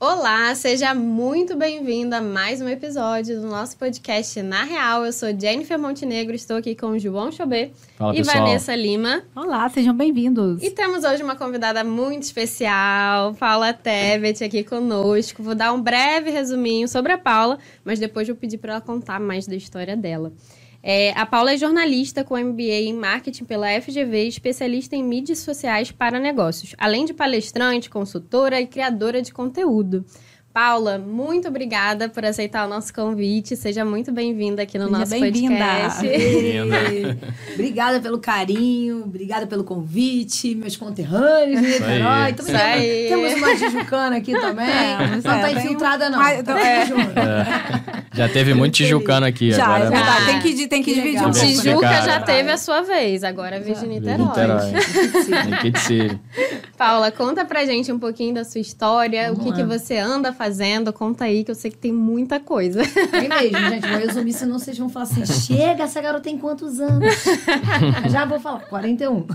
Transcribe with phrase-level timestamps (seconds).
[0.00, 5.04] Olá, seja muito bem-vindo a mais um episódio do nosso podcast Na Real.
[5.04, 8.46] Eu sou Jennifer Montenegro, estou aqui com o João Chobê Fala, e pessoal.
[8.46, 9.24] Vanessa Lima.
[9.34, 10.62] Olá, sejam bem-vindos.
[10.62, 15.42] E temos hoje uma convidada muito especial, Paula Tebet, aqui conosco.
[15.42, 19.18] Vou dar um breve resuminho sobre a Paula, mas depois vou pedir para ela contar
[19.18, 20.32] mais da história dela.
[20.82, 25.90] É, a Paula é jornalista com MBA em marketing pela FGV, especialista em mídias sociais
[25.90, 30.04] para negócios, além de palestrante, consultora e criadora de conteúdo.
[30.52, 33.54] Paula, muito obrigada por aceitar o nosso convite.
[33.54, 35.56] Seja muito bem-vinda aqui no Seja nosso bem-vinda.
[35.56, 36.08] podcast.
[36.08, 37.18] Bem-vinda.
[37.54, 42.32] obrigada pelo carinho, obrigada pelo convite, meus conterrâneos de Isso aí.
[42.32, 42.60] Niterói.
[42.60, 43.08] Aí.
[43.08, 44.68] Temos uma tijucana aqui também.
[44.68, 46.18] É, não tá é, infiltrada, não.
[46.18, 47.97] Mas- Tá é.
[48.18, 49.84] Já teve muito tijucano aqui Já, agora.
[49.84, 50.02] é né?
[50.04, 51.38] Ah, Tem que, tem que dividir um pouco.
[51.38, 51.46] né?
[51.46, 52.04] Tijuca Cara.
[52.04, 53.60] já teve a sua vez, agora é.
[55.62, 56.18] Tem que ser.
[56.76, 59.56] Paula, conta pra gente um pouquinho da sua história, Vamos o que, lá.
[59.56, 62.82] que você anda fazendo, conta aí, que eu sei que tem muita coisa.
[63.10, 63.86] Bem mesmo, gente.
[63.88, 67.14] Vou resumir, senão vocês vão falar assim: chega, essa garota tem quantos anos?
[68.10, 69.26] Já vou falar, 41.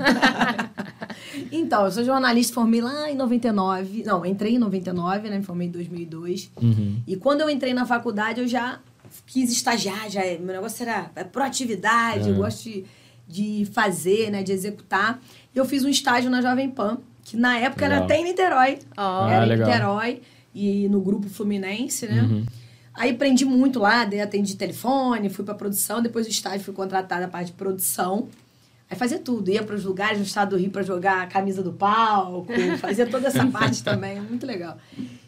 [1.52, 4.04] então, eu sou jornalista, formei lá em 99.
[4.06, 5.38] Não, entrei em 99, né?
[5.38, 6.52] Me formei em 2002.
[6.62, 6.98] Uhum.
[7.08, 8.73] E quando eu entrei na faculdade, eu já
[9.26, 12.38] quis estagiar, já, meu negócio era é, proatividade, eu É.
[12.38, 12.86] gosto de,
[13.28, 15.22] de fazer, né, de executar.
[15.54, 18.06] E eu fiz um estágio na Jovem Pan, que na época era Legal.
[18.06, 18.80] até em Niterói.
[18.98, 19.68] Ó, Ah, era em legal.
[19.68, 20.22] Niterói
[20.54, 22.22] e no grupo Fluminense, né?
[22.22, 22.46] Uhum.
[22.94, 27.28] Aí aprendi muito lá, atendi telefone, fui pra produção, depois do estágio fui contratada a
[27.28, 28.28] parte de produção.
[28.90, 31.64] Aí fazia tudo, ia para os lugares no estado do Rio para jogar a camisa
[31.64, 32.46] do palco,
[32.78, 34.78] fazia toda essa parte também, muito legal.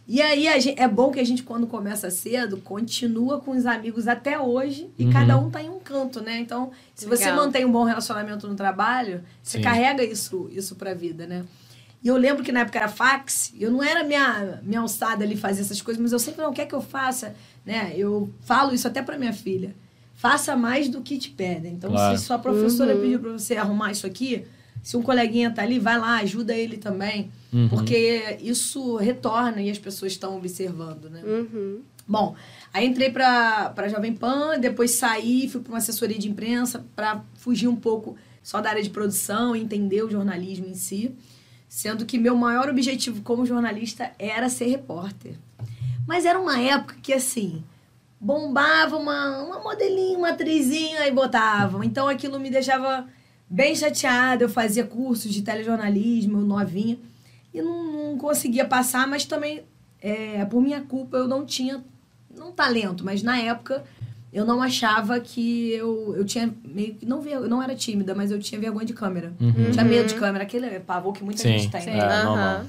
[0.08, 3.66] E aí a gen- é bom que a gente, quando começa cedo, continua com os
[3.66, 5.12] amigos até hoje e Uhum.
[5.12, 6.40] cada um tá em um canto, né?
[6.40, 7.38] Então, se você Legal.
[7.46, 9.64] mantém um bom relacionamento no trabalho, você Sim.
[9.64, 11.44] carrega isso, isso pra vida, né?
[12.04, 15.24] E eu lembro que na época era fax, e eu não era minha, minha alçada
[15.24, 17.34] ali fazer essas coisas, mas eu sempre não quer que eu faça,
[17.66, 17.94] né?
[17.98, 19.76] Eu falo isso até pra minha filha.
[20.14, 21.74] Faça mais do que te pedem.
[21.74, 22.16] Então, Claro.
[22.16, 23.02] se sua professora Uhum.
[23.02, 24.46] pediu pra você arrumar isso aqui,
[24.86, 27.32] se um coleguinha tá ali, vai lá, ajuda ele também.
[27.52, 27.68] Uhum.
[27.70, 31.24] Porque isso retorna e as pessoas estão observando, né?
[31.26, 31.82] Uhum.
[32.08, 32.36] Bom,
[32.72, 37.24] aí entrei pra, pra Jovem Pan, depois saí, fui pra uma assessoria de imprensa pra
[37.34, 41.16] fugir um pouco só da área de produção, entender o jornalismo em si.
[41.68, 45.34] Sendo que meu maior objetivo como jornalista era ser repórter.
[46.08, 47.64] Mas era uma época que, assim,
[48.22, 51.84] bombava uma, uma modelinha, uma atrizinha e botavam.
[51.84, 53.10] Então aquilo me deixava
[53.50, 54.44] bem chateada.
[54.44, 56.98] Eu fazia cursos de telejornalismo, novinha,
[57.54, 59.64] e não, não conseguia passar, mas também,
[60.02, 61.84] é, por minha culpa, eu não tinha,
[62.36, 63.84] não talento, mas na época
[64.36, 68.32] eu não achava que eu, eu tinha meio que, não, eu não era tímida, mas
[68.32, 69.34] eu tinha vergonha de câmera.
[69.40, 69.72] Uhum.
[69.72, 71.58] Tinha medo de câmera, aquele pavor que muita Sim.
[71.58, 71.82] gente tem.
[71.82, 71.92] Sim.
[71.92, 72.00] né?
[72.00, 72.04] É.
[72.04, 72.66] Aham.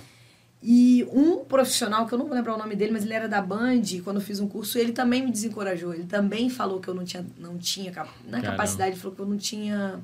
[0.62, 3.42] E um profissional, que eu não vou lembrar o nome dele, mas ele era da
[3.42, 5.92] Band, quando eu fiz um curso, ele também me desencorajou.
[5.92, 8.42] Ele também falou que eu não tinha, não tinha na Caramba.
[8.42, 10.00] capacidade, falou que eu não tinha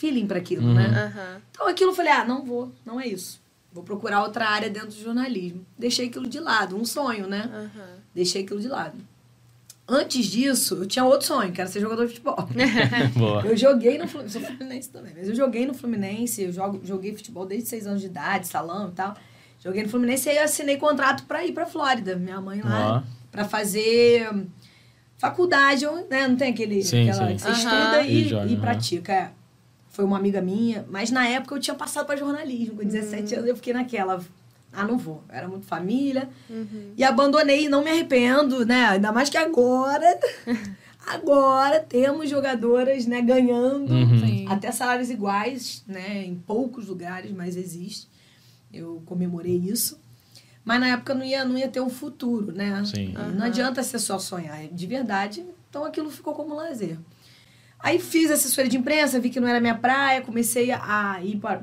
[0.00, 0.74] feeling para aquilo, Uhum.
[0.74, 0.86] né?
[1.14, 1.42] Aham.
[1.50, 3.38] Então aquilo eu falei, ah, não vou, não é isso.
[3.72, 5.64] Vou procurar outra área dentro do jornalismo.
[5.78, 7.48] Deixei aquilo de lado, um sonho, né?
[7.52, 7.88] Aham.
[8.14, 8.96] Deixei aquilo de lado.
[9.86, 12.48] Antes disso, eu tinha outro sonho, que era ser jogador de futebol.
[13.16, 13.44] Boa.
[13.44, 17.14] Eu joguei no Fluminense, sou Fluminense também, mas eu joguei no Fluminense, eu jogo, joguei
[17.14, 19.14] futebol desde seis anos de idade, salão e tal.
[19.62, 22.16] Joguei no Fluminense e aí eu assinei contrato pra ir pra Flórida.
[22.16, 23.10] Minha mãe lá, Ó.
[23.30, 24.30] pra fazer
[25.18, 26.26] faculdade, né?
[26.28, 27.34] Não tem aquele Sim, aquela sim.
[27.34, 27.58] que você Aham.
[27.58, 28.60] estuda E e, joga, e aham.
[28.60, 29.12] pratica.
[29.12, 29.30] é.
[30.00, 32.76] Foi uma amiga minha, mas na época eu tinha passado pra jornalismo.
[32.76, 34.24] Com 17 anos eu fiquei naquela.
[34.72, 35.22] Ah, não vou.
[35.28, 36.26] Era muito família.
[36.48, 36.94] Uhum.
[36.96, 38.86] E abandonei e não me arrependo, né?
[38.86, 40.18] Ainda mais que agora.
[41.06, 44.46] agora temos jogadoras, né, ganhando Uhum.
[44.48, 46.24] Até salários iguais, né?
[46.24, 48.08] Em poucos lugares, mas existe.
[48.72, 50.00] Eu comemorei isso.
[50.64, 52.82] Mas na época não ia, não ia ter um futuro, né?
[52.86, 53.12] Sim.
[53.36, 55.44] Não adianta ser só sonhar, de verdade.
[55.68, 56.96] Então aquilo ficou como lazer.
[57.82, 61.62] Aí fiz assessoria de imprensa, vi que não era minha praia, comecei a ir para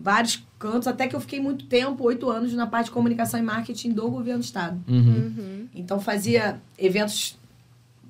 [0.00, 3.42] vários cantos, até que eu fiquei muito tempo, oito anos, na parte de comunicação e
[3.42, 4.80] marketing do governo do estado.
[4.86, 4.96] Uhum.
[4.96, 5.68] Uhum.
[5.74, 7.36] Então fazia eventos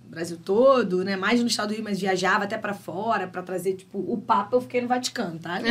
[0.05, 1.17] no Brasil todo, né?
[1.17, 4.55] Mais no estado do Rio, mas viajava até para fora para trazer, tipo, o Papa
[4.55, 5.59] eu fiquei no Vaticano, tá?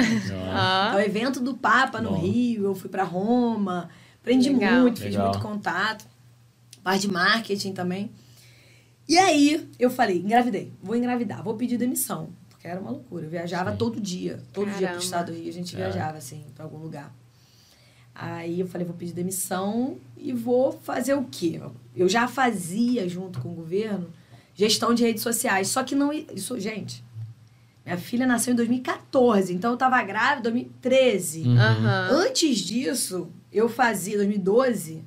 [0.52, 0.88] Ah.
[0.90, 2.20] Então, evento do Papa no Bom.
[2.20, 3.90] Rio, eu fui para Roma,
[4.22, 4.82] aprendi Legal.
[4.82, 5.30] muito, fiz Legal.
[5.30, 6.06] muito contato,
[6.84, 8.10] parte de marketing também.
[9.07, 13.25] E aí eu falei, engravidei, vou engravidar, vou pedir demissão, porque era uma loucura.
[13.25, 13.78] Eu viajava Sim.
[13.78, 14.94] todo dia, todo dia Caramba.
[14.96, 15.78] pro estado do Rio, a gente É.
[15.78, 17.13] viajava assim para algum lugar.
[18.13, 21.62] Aí eu falei, vou pedir demissão e vou fazer o quê?
[21.96, 24.10] Eu já fazia junto com o governo
[24.56, 27.04] gestão de redes sociais, só que não isso, gente.
[27.86, 31.42] Minha filha nasceu em 2014, então eu tava grávida em 2013.
[31.42, 31.56] Uhum.
[32.10, 35.04] Antes disso, eu fazia, 2012,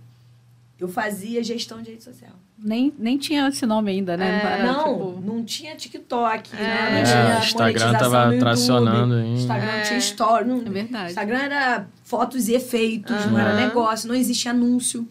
[0.80, 2.34] Eu fazia gestão de rede social.
[2.60, 4.58] Nem, nem tinha esse nome ainda, né?
[4.60, 6.60] É, não, tipo, não tinha TikTok, né?
[6.60, 8.40] É, Não tinha o Instagram monetização tava no YouTube.
[8.40, 9.38] tracionando ainda.
[9.40, 9.82] Instagram não É.
[9.82, 10.44] tinha story.
[10.48, 11.08] Não, É verdade.
[11.10, 13.40] Instagram era fotos e efeitos, não Aham.
[13.40, 15.06] era negócio, não existia anúncio.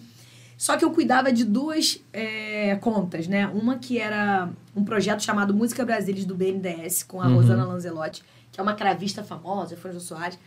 [0.57, 3.47] Só que eu cuidava de duas é, contas, né?
[3.47, 7.35] Uma que era um projeto chamado Música Brasilis do BNDES, com a Uhum.
[7.35, 10.37] Rosana Lanzelotti, que é uma cravista famosa, Franjo Soares.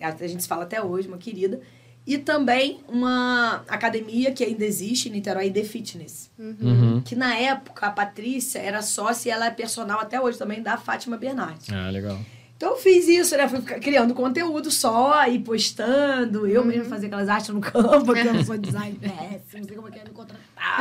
[0.00, 1.60] A gente se fala até hoje, uma querida.
[2.04, 6.30] E também uma academia que ainda existe em Niterói, The Fitness.
[6.36, 7.00] Uhum.
[7.04, 10.76] Que na época a Patrícia era sócia e ela é personal até hoje também da
[10.76, 11.68] Fátima Bernardes.
[11.72, 12.18] Ah, legal.
[12.56, 13.48] Então eu fiz isso, né?
[13.48, 16.46] Fui criando conteúdo só e postando.
[16.46, 19.76] Eu mesmo fazia aquelas artes no campo, porque eu não sou design péssimo, não sei
[19.76, 20.78] como é que é me contratar.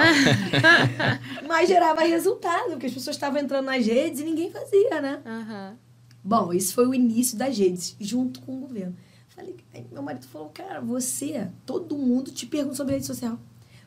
[1.48, 5.22] Mas gerava resultado, porque as pessoas estavam entrando nas redes e ninguém fazia, né?
[5.26, 5.76] Aham.
[6.24, 8.96] Bom, isso foi o início das redes, junto com o governo.
[9.42, 13.40] Falei, aí meu marido falou, cara, você, todo mundo te pergunta sobre rede social.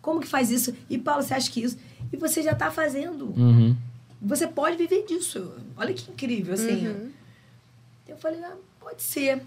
[0.03, 0.75] Como que faz isso?
[0.91, 1.79] E Paulo, você acha que isso?
[2.13, 3.27] E você já está fazendo.
[3.37, 3.77] Uhum.
[4.21, 5.53] Você pode viver disso.
[5.77, 6.89] Olha que incrível, assim.
[6.89, 7.11] Uhum.
[8.09, 9.43] Eu falei, ah, pode ser.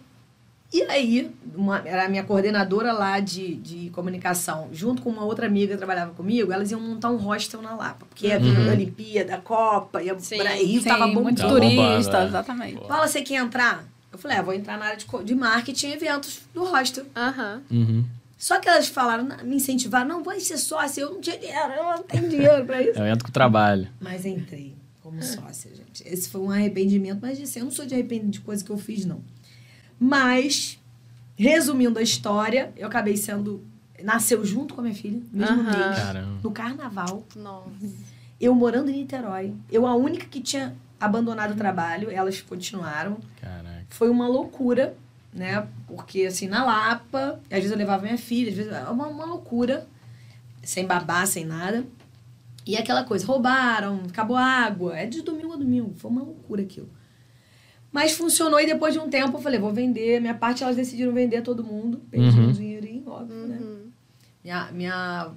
[0.73, 5.45] E aí, uma, era a minha coordenadora lá de, de comunicação, junto com uma outra
[5.45, 8.05] amiga que trabalhava comigo, elas iam montar um hostel na Lapa.
[8.09, 8.69] Porque ia vir Uhum.
[8.69, 10.37] a Olimpíada, a Copa, ia Sim.
[10.37, 11.23] pra Rio, Sim, tava bombando.
[11.23, 12.27] muito Tava turista, bombando, é.
[12.27, 12.87] exatamente.
[12.87, 13.85] Fala, você quer entrar?
[14.11, 17.05] Eu falei, ah, vou entrar na área de, de marketing e eventos do hostel.
[17.15, 17.61] Aham.
[17.69, 18.05] Uhum.
[18.37, 21.73] Só que elas falaram, "Não, me incentivaram, não, vai ser sócia, eu não tinha dinheiro,
[21.73, 22.97] eu não tenho dinheiro pra isso.
[22.99, 23.87] Eu entro com o trabalho.
[23.99, 26.03] Mas entrei como sócia, gente.
[26.07, 28.77] Esse foi um arrependimento, mas assim, eu não sou de arrependimento de coisa que eu
[28.77, 29.21] fiz, não.
[29.99, 30.79] Mas,
[31.35, 33.63] resumindo a história, eu acabei sendo.
[34.03, 35.71] Nasceu junto com a minha filha, no mesmo Aham.
[35.87, 36.39] mês, Caramba.
[36.43, 37.25] no carnaval.
[37.35, 37.71] Nossa.
[38.39, 39.53] Eu morando em Niterói.
[39.71, 43.17] Eu, a única que tinha abandonado o trabalho, elas continuaram.
[43.41, 43.76] Caraca.
[43.89, 44.95] Foi uma loucura,
[45.33, 45.67] né?
[45.87, 49.25] Porque, assim, na Lapa, às vezes eu levava minha filha, às vezes é uma, uma
[49.25, 49.87] loucura,
[50.63, 51.85] sem babá, sem nada.
[52.65, 56.61] E aquela coisa, roubaram, acabou a água, é de domingo a domingo, foi uma loucura
[56.63, 56.89] aquilo.
[57.91, 60.19] Mas funcionou e depois de um tempo eu falei, vou vender.
[60.19, 62.01] Minha parte elas decidiram vender todo mundo.
[62.11, 62.49] Perdi Uhum.
[62.49, 63.57] um dinheirinho, óbvio, né?
[63.61, 63.87] Uhum.
[64.43, 65.31] Minha, minha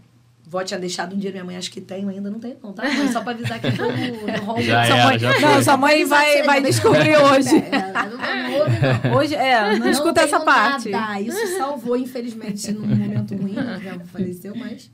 [0.58, 2.82] avó tinha deixado um dinheiro, minha mãe acho que tem, ainda não tem, não, tá?
[2.82, 3.08] Mãe?
[3.12, 4.60] Só pra avisar que foi no.
[4.60, 7.56] Já Sua mãe- já não, sua mãe vai, vai descobrir hoje.
[7.56, 9.16] É, não, não não.
[9.18, 10.88] Hoje, é, não, escuta essa parte.
[10.90, 11.20] Nada.
[11.20, 13.80] Isso salvou, infelizmente, num momento ruim, né?
[13.82, 14.90] Já faleceu, mas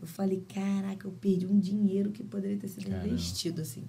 [0.00, 3.08] eu falei, caraca, eu perdi um dinheiro que poderia ter sido Caramba.
[3.08, 3.84] investido, assim.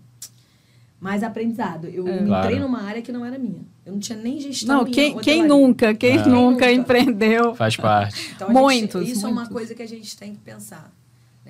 [1.00, 1.86] Mais aprendizado.
[1.88, 2.12] Eu É.
[2.16, 2.60] entrei Claro.
[2.62, 3.62] numa área que não era minha.
[3.86, 5.48] Eu não tinha nem gestão Não, minha, quem, quem hotelaria.
[5.48, 6.26] nunca, quem É.
[6.26, 6.72] nunca Nunca.
[6.72, 7.54] empreendeu?
[7.56, 8.32] Faz parte.
[8.36, 9.52] Então, a gente- Muitos, isso é uma muitos.
[9.54, 10.92] coisa que a gente tem que pensar.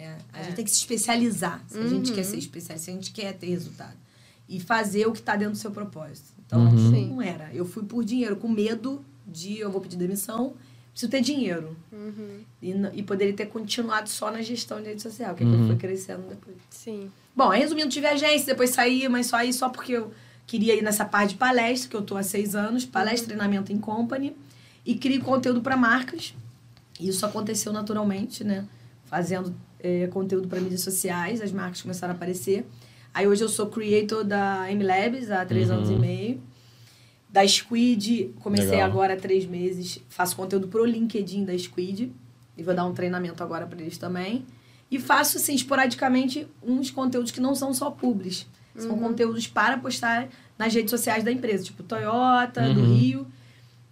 [0.09, 0.17] Né?
[0.33, 0.43] A É.
[0.45, 1.63] gente tem que se especializar.
[1.67, 2.15] Se a gente Uhum.
[2.15, 3.97] quer ser especialista, se a gente quer ter resultado.
[4.47, 6.27] E fazer o que está dentro do seu propósito.
[6.45, 7.07] Então, Uhum.
[7.07, 7.49] Não era.
[7.53, 10.53] Eu fui por dinheiro, com medo de eu vou pedir demissão,
[10.91, 11.75] preciso ter dinheiro.
[11.91, 12.41] Uhum.
[12.61, 15.61] E, e poderia ter continuado só na gestão de rede social, que é que Uhum.
[15.61, 16.55] eu fui crescendo depois.
[16.69, 17.09] Sim.
[17.35, 20.13] Bom, aí, resumindo, tive agência, depois saí, mas só aí só porque eu
[20.45, 23.79] queria ir nessa parte de palestra, que eu tô há seis anos, palestra, treinamento em
[23.79, 24.35] company,
[24.85, 26.35] e crio conteúdo para marcas.
[26.99, 28.67] Isso aconteceu naturalmente, né?
[29.05, 32.65] Fazendo eh, conteúdo para mídias sociais, as marcas começaram a aparecer.
[33.13, 35.75] Aí hoje eu sou creator da M-Labs há três Uhum.
[35.77, 36.41] anos e meio.
[37.29, 38.85] Da Squid, comecei Legal.
[38.87, 39.99] agora há três meses.
[40.09, 42.11] Faço conteúdo pro LinkedIn da Squid.
[42.55, 44.45] E vou dar um treinamento agora para eles também.
[44.91, 48.45] E faço, assim, esporadicamente, uns conteúdos que não são só publis.
[48.75, 51.63] São conteúdos para postar nas redes sociais da empresa.
[51.63, 52.95] Tipo Toyota, do Uhum.
[52.95, 53.27] Rio.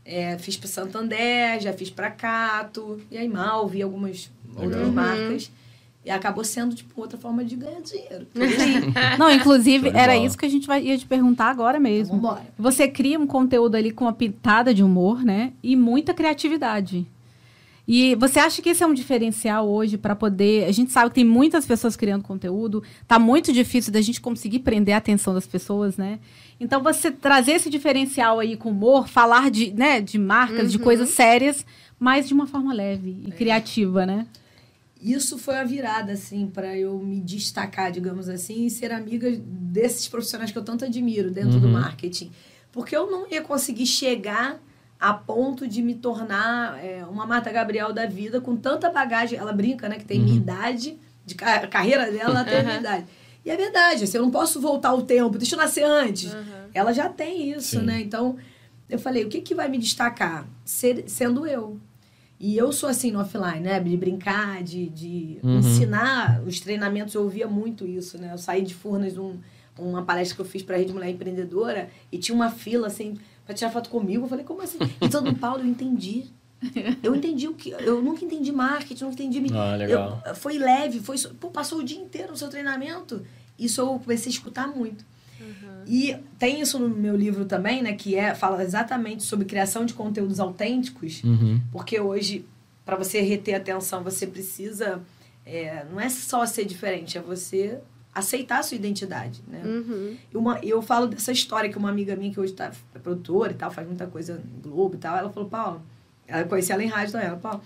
[0.05, 2.99] É, fiz para Santander, já fiz para Cato.
[3.09, 4.91] E aí Malve, algumas outras Legal.
[4.91, 5.51] marcas.
[6.03, 8.25] E acabou sendo, tipo, outra forma de ganhar dinheiro.
[9.19, 12.15] Não, inclusive, era isso que a gente vai, ia te perguntar agora Então, mesmo.
[12.15, 12.41] vambora.
[12.57, 15.53] Você cria um conteúdo ali com uma pitada de humor, né?
[15.61, 17.05] E muita criatividade.
[17.87, 20.65] E você acha que esse é um diferencial hoje para poder.
[20.65, 24.59] A gente sabe que tem muitas pessoas criando conteúdo, tá muito difícil da gente conseguir
[24.59, 26.19] prender a atenção das pessoas, né?
[26.59, 31.09] Então você trazer esse diferencial aí com humor, falar de, né, de marcas, de coisas
[31.09, 31.65] sérias,
[31.99, 34.25] mas de uma forma leve e criativa, né?
[35.01, 40.07] Isso foi a virada, assim, para eu me destacar, digamos assim, e ser amiga desses
[40.07, 41.73] profissionais que eu tanto admiro dentro do Uhum.
[41.73, 42.31] marketing.
[42.71, 44.59] Porque eu não ia conseguir chegar
[44.99, 49.39] a ponto de me tornar é, uma Marta Gabriel da vida com tanta bagagem.
[49.39, 50.41] Ela brinca, né, que tem minha Uhum.
[50.41, 52.79] idade, de a carreira dela, ela tem a minha Uhum.
[52.81, 53.05] idade.
[53.43, 56.31] E é verdade, assim, eu não posso voltar o tempo, deixa eu nascer antes.
[56.31, 56.43] Uhum.
[56.75, 57.85] Ela já tem isso, Sim.
[57.85, 57.99] né?
[57.99, 58.37] Então,
[58.87, 60.47] eu falei, o que, que vai me destacar?
[60.63, 61.79] Ser, sendo eu.
[62.43, 63.79] E eu sou assim no offline, né?
[63.79, 65.59] De brincar, de, de Uhum.
[65.59, 66.41] ensinar.
[66.43, 68.31] Os treinamentos, eu ouvia muito isso, né?
[68.33, 69.35] Eu saí de Furnas, um,
[69.77, 73.15] uma palestra que eu fiz para a Rede Mulher Empreendedora, e tinha uma fila, assim,
[73.45, 74.25] para tirar foto comigo.
[74.25, 74.79] Eu falei, como assim?
[74.99, 76.25] E todo mundo, Paulo, eu entendi.
[77.03, 77.71] Eu entendi o que.
[77.71, 79.53] Eu nunca entendi marketing, nunca entendi.
[79.53, 80.21] Ah, legal.
[80.25, 81.17] Eu, foi leve, foi.
[81.39, 83.23] Pô, passou o dia inteiro no seu treinamento.
[83.57, 85.05] Isso eu comecei a escutar muito.
[85.39, 85.70] Uhum.
[85.87, 87.93] E tem isso no meu livro também, né?
[87.93, 91.23] Que é, fala exatamente sobre criação de conteúdos autênticos.
[91.23, 91.59] Uhum.
[91.71, 92.45] Porque hoje,
[92.85, 95.01] para você reter atenção, você precisa.
[95.45, 97.79] É, não é só ser diferente, é você
[98.13, 99.61] aceitar a sua identidade, né?
[99.63, 100.17] Uhum.
[100.33, 103.55] Uma, eu falo dessa história que uma amiga minha que hoje tá é produtora e
[103.55, 105.81] tal, faz muita coisa no Globo e tal, ela falou, Paulo,
[106.27, 107.61] ela conhecia ela em rádio também, ela, Paulo,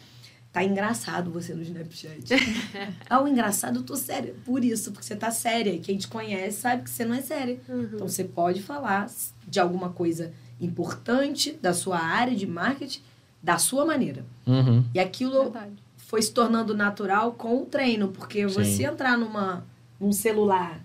[0.56, 2.24] tá engraçado você no Snapchat.
[3.10, 4.34] ah, o engraçado, eu tô séria.
[4.46, 5.72] Por isso, porque você tá séria.
[5.72, 7.60] E quem te conhece sabe que você não é séria.
[7.68, 7.90] Uhum.
[7.94, 9.12] Então, você pode falar
[9.46, 10.32] de alguma coisa
[10.62, 13.02] importante da sua área de marketing
[13.44, 14.26] da sua maneira.
[14.48, 14.86] Uhum.
[14.94, 15.74] E aquilo Verdade.
[15.98, 18.08] foi se tornando natural com o treino.
[18.08, 18.56] Porque Sim.
[18.56, 19.66] você entrar numa,
[20.00, 20.80] num celular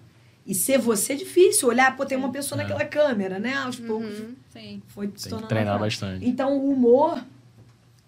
[0.45, 1.69] e ser você é difícil.
[1.69, 2.65] Olhar, pô, tem uma pessoa É.
[2.65, 3.55] naquela câmera, né?
[3.55, 4.35] Aos poucos Uhum.
[4.53, 4.83] Sim.
[4.89, 5.87] foi se Tem que tornando treinar natural.
[5.89, 6.27] bastante.
[6.29, 7.23] Então, o humor,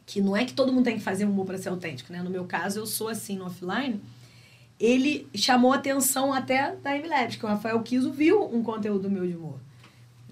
[0.06, 2.22] que não é que todo mundo tem que fazer humor para ser autêntico, né?
[2.22, 4.00] No meu caso, eu sou assim no offline.
[4.78, 9.36] Ele chamou atenção até da MLabs, que o Rafael Kiso viu um conteúdo meu de
[9.36, 9.58] humor.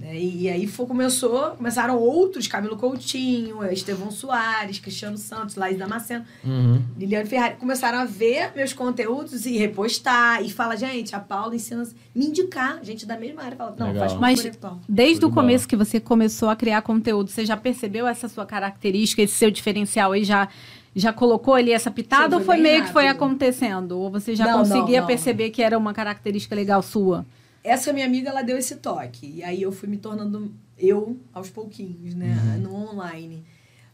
[0.00, 0.18] Né?
[0.18, 6.80] E, aí foi, começou, começaram outros, Camilo Coutinho, Estevão Soares, Cristiano Santos, Laís Damasceno, Uhum.
[6.98, 10.42] Liliane Ferrari, começaram a ver meus conteúdos e repostar.
[10.42, 13.56] E fala, gente, a Paula ensina me indicar, gente da mesma área.
[13.56, 14.08] Fala, não, Legal.
[14.08, 14.50] faz Mas-.
[14.88, 19.20] Desde o começo que você começou a criar conteúdo, você já percebeu essa sua característica,
[19.22, 20.48] esse seu diferencial aí já
[20.96, 23.22] já colocou ali essa pitada Sim, ou foi foi meio que foi rápido.
[23.24, 23.92] acontecendo?
[23.96, 25.06] Ou você já Não, conseguia não, não.
[25.06, 27.24] perceber que era uma característica legal sua?
[27.62, 29.26] Essa minha amiga, ela deu esse toque.
[29.36, 32.34] E aí eu fui me tornando eu aos pouquinhos, né?
[32.62, 33.44] No online.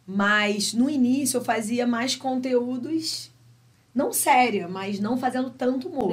[0.07, 3.31] Mas no início eu fazia mais conteúdos,
[3.95, 6.13] não séria, mas não fazendo tanto humor.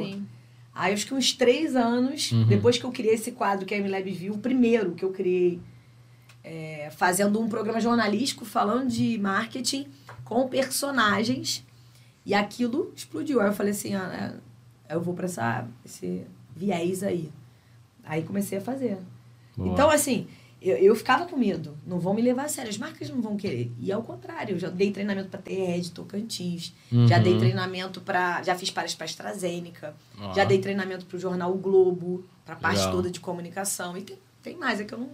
[0.74, 2.48] Aí acho que uns três anos, Uhum.
[2.48, 5.60] depois que eu criei esse quadro que a MLab viu, o primeiro que eu criei,
[6.44, 9.86] é, fazendo um programa jornalístico falando de marketing
[10.26, 11.64] com personagens.
[12.26, 13.40] E aquilo explodiu.
[13.42, 14.34] Aí eu falei assim, ah,
[14.90, 16.24] eu vou pra essa, esse
[16.56, 17.30] viés aí.
[18.06, 18.98] Aí comecei a fazer.
[19.56, 19.70] Boa.
[19.72, 20.28] Então, assim,
[20.62, 21.78] eu, eu ficava com medo.
[21.86, 22.70] Não vão me levar a sério.
[22.70, 23.72] As marcas não vão querer.
[23.80, 26.74] E ao contrário, eu já dei treinamento para TED, Tocantins.
[27.08, 27.24] Já Uhum.
[27.24, 28.42] dei treinamento para...
[28.44, 29.94] Já fiz palestras para AstraZeneca.
[30.20, 30.34] Ó.
[30.34, 32.24] Já dei treinamento para o jornal o Globo.
[32.46, 32.92] Para parte Legal.
[32.92, 33.96] toda de comunicação.
[33.98, 35.10] E tem, tem mais, é que eu não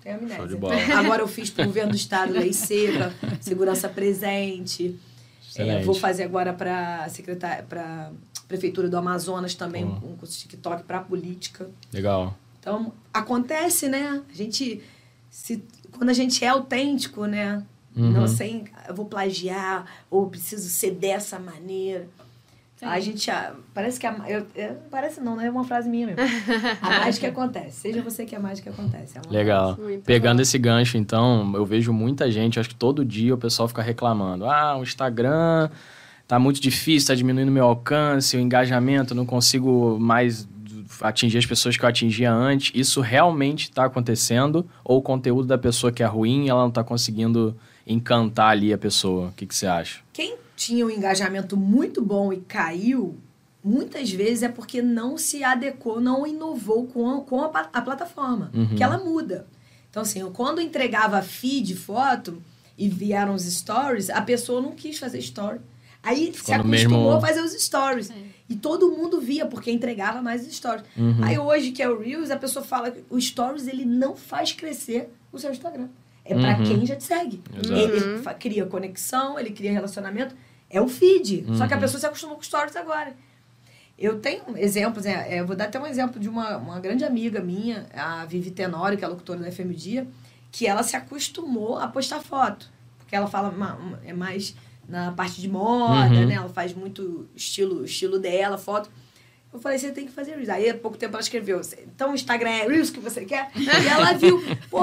[0.00, 0.46] tenho amnésia.
[0.46, 0.56] De.
[0.92, 4.96] Agora eu fiz para o governo do estado, Lei Seca, Segurança Presente.
[5.56, 8.12] É, vou fazer agora para secretária, para
[8.48, 11.68] prefeitura do Amazonas também um curso de TikTok para política.
[11.92, 12.34] Legal.
[12.58, 14.22] Então, acontece, né?
[14.28, 14.82] A gente.
[15.30, 15.62] Se,
[15.92, 17.62] quando a gente é autêntico, né?
[17.94, 18.10] Uhum.
[18.12, 18.64] Não sem.
[18.88, 22.08] Eu vou plagiar, ou preciso ser dessa maneira.
[22.76, 22.86] Sim.
[22.86, 23.30] A gente.
[23.30, 24.12] ah, Parece que a.
[24.28, 25.46] Eu, eu- parece não, né?
[25.46, 26.20] É uma frase minha mesmo.
[26.80, 27.80] A mágica acontece.
[27.80, 29.18] Seja você que a mágica acontece.
[29.18, 29.76] É Legal.
[30.04, 30.42] Pegando bom.
[30.42, 34.46] esse gancho, então, eu vejo muita gente, acho que todo dia o pessoal fica reclamando.
[34.46, 35.68] Ah, o Instagram
[36.28, 40.46] tá muito difícil, tá diminuindo meu alcance, o engajamento, não consigo mais
[41.00, 42.70] atingir as pessoas que eu atingia antes.
[42.74, 44.68] Isso realmente está acontecendo?
[44.84, 47.56] Ou o conteúdo da pessoa que é ruim ela não tá conseguindo
[47.86, 49.28] encantar ali a pessoa?
[49.28, 50.00] O que, que você acha?
[50.12, 53.16] Quem tinha um engajamento muito bom e caiu,
[53.64, 58.50] muitas vezes é porque não se adequou, não inovou com a, com a, a plataforma,
[58.52, 58.74] Uhum.
[58.76, 59.46] que ela muda.
[59.88, 62.42] Então, assim, eu, quando entregava feed, foto,
[62.76, 65.58] e vieram os stories, a pessoa não quis fazer story.
[66.02, 68.10] Aí se Ficou no acostumou mesmo- a fazer os stories.
[68.48, 70.84] E todo mundo via, porque entregava mais stories.
[70.96, 71.18] Uhum.
[71.22, 74.52] Aí hoje, que é o Reels, a pessoa fala que o stories ele não faz
[74.52, 75.88] crescer o seu Instagram.
[76.24, 76.64] É pra Uhum.
[76.64, 77.42] quem já te segue.
[77.54, 77.72] Exato.
[77.80, 80.34] Ele fa- cria conexão, ele cria relacionamento.
[80.70, 81.46] É o feed.
[81.56, 81.82] Só que a Uhum.
[81.82, 83.14] pessoa se acostumou com stories agora.
[83.98, 85.26] Eu tenho exemplos, né?
[85.34, 88.50] É, eu vou dar até um exemplo de uma, uma grande amiga minha, a Vivi
[88.50, 90.06] Tenório, que é a locutora da FM Dia,
[90.52, 92.70] que ela se acostumou a postar foto.
[92.98, 94.54] Porque ela fala ma- ma- é mais
[94.88, 96.26] na parte de moda, Uhum.
[96.26, 96.34] né?
[96.34, 98.90] Ela faz muito estilo, estilo dela, foto.
[99.52, 100.48] Eu falei, você tem que fazer Reels.
[100.50, 101.60] Aí, há pouco tempo, ela escreveu,
[101.94, 103.50] então o Instagram é Reels que você quer?
[103.56, 104.38] E ela viu,
[104.70, 104.80] pô,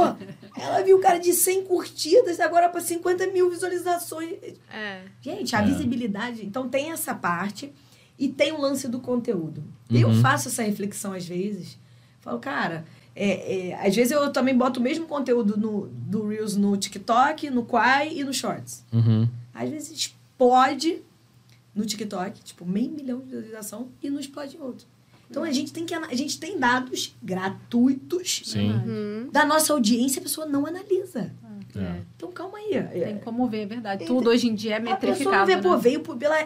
[0.60, 4.34] ela viu o cara de 100 curtidas, agora para 50 mil visualizações.
[4.74, 5.02] É.
[5.22, 5.66] Gente, a É.
[5.66, 6.46] visibilidade.
[6.46, 7.72] Então tem essa parte
[8.18, 9.64] e tem o lance do conteúdo.
[9.92, 10.22] Eu Uhum.
[10.22, 11.78] faço essa reflexão às vezes.
[12.22, 12.86] Falo, cara,
[13.16, 17.52] é, é, às vezes eu também boto o mesmo conteúdo no, do Reels no TikTok,
[17.52, 18.84] no Quai e no Shorts.
[18.92, 19.30] Uhum.
[19.56, 21.02] Às vezes explode
[21.74, 24.86] no TikTok, tipo, meio milhão de visualização, e não explode em outro.
[25.30, 28.70] Então a gente tem que a gente tem dados gratuitos Sim.
[28.72, 29.30] Uhum.
[29.32, 31.34] da nossa audiência, a pessoa não analisa.
[31.76, 32.02] É.
[32.16, 32.74] Então calma aí.
[32.74, 34.00] É- Tem como ver, é verdade.
[34.00, 35.62] Tem- Tudo hoje em dia é A pessoa não metrificado, vê, né?
[35.62, 36.38] pô, veio por, pela.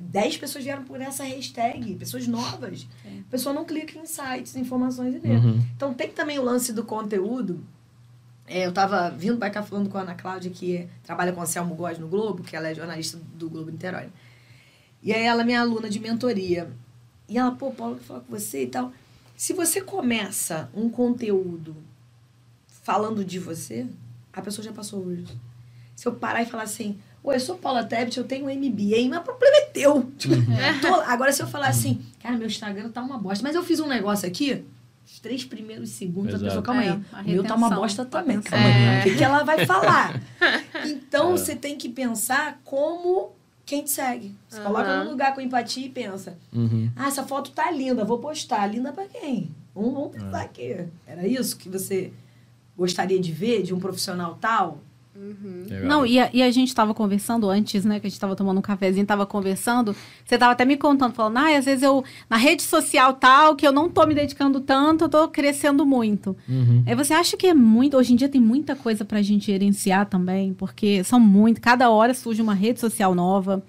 [0.00, 2.86] 10 pessoas vieram por essa hashtag, pessoas novas.
[3.04, 5.28] A pessoa não clica em sites, informações e vê.
[5.28, 5.60] Uhum.
[5.76, 7.62] Então tem também o lance do conteúdo
[8.48, 11.46] É, eu tava vindo pra cá falando com a Ana Cláudia, que trabalha com a
[11.46, 14.08] Selmo Góes no Globo, que ela é jornalista do Globo Niterói.
[15.02, 16.70] E aí ela é minha aluna de mentoria.
[17.28, 18.90] E ela, pô, Paulo, eu falar com você e tal.
[19.36, 21.76] Se você começa um conteúdo
[22.82, 23.86] falando de você,
[24.32, 25.26] a pessoa já passou hoje.
[25.94, 29.08] Se eu parar e falar assim, oi, eu sou Paula Tebet, eu tenho um MBA,
[29.10, 30.10] mas o problema é teu.
[30.16, 30.34] Tipo,
[30.80, 33.78] tô- agora se eu falar assim, cara, meu Instagram tá uma bosta, mas eu fiz
[33.80, 34.64] um negócio aqui,
[35.10, 36.44] os três primeiros segundos, a Exato.
[36.44, 38.58] pessoa, calma É, aí, a o meu tá uma bosta a também, atenção.
[38.58, 39.00] calma aí, É.
[39.00, 40.20] o que, que ela vai falar?
[40.86, 41.36] Então, É.
[41.36, 43.32] você tem que pensar como
[43.66, 44.34] quem te segue.
[44.48, 45.04] Você coloca Aham.
[45.04, 46.90] no lugar com empatia e pensa, Uhum.
[46.94, 48.66] ah, essa foto tá linda, vou postar.
[48.66, 49.50] Linda pra quem?
[49.74, 50.20] Vamos, vamos É.
[50.20, 50.86] pensar aqui.
[51.06, 52.12] Era isso que você
[52.76, 54.78] gostaria de ver de um profissional tal?
[55.68, 55.84] Legal.
[55.86, 58.00] Não, e a, e a gente tava conversando antes, né?
[58.00, 59.94] Que a gente tava tomando um cafezinho, tava conversando.
[60.24, 63.66] Você tava até me contando, falando, ah, às vezes eu, na rede social tal, que
[63.66, 66.36] eu não tô me dedicando tanto, eu tô crescendo muito.
[66.48, 66.82] Uhum.
[66.86, 70.06] Aí você acha que é muito, hoje em dia tem muita coisa pra gente gerenciar
[70.06, 73.62] também, porque são muito, cada hora surge uma rede social nova.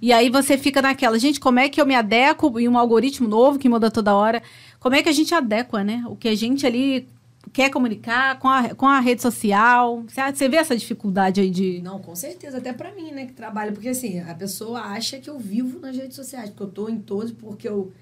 [0.00, 3.28] E aí você fica naquela, gente, como é que eu me adequo em um algoritmo
[3.28, 4.42] novo que muda toda hora?
[4.78, 6.04] Como é que a gente adequa, né?
[6.06, 7.06] O que a gente ali
[7.52, 10.02] quer comunicar com a, com a rede social.
[10.06, 11.80] Você, você vê essa dificuldade aí de.
[11.82, 12.58] Não, com certeza.
[12.58, 13.72] Até pra mim, né, que trabalha.
[13.72, 16.50] Porque, assim, a pessoa acha que eu vivo nas redes sociais.
[16.50, 17.92] Porque eu tô em todos, porque eu...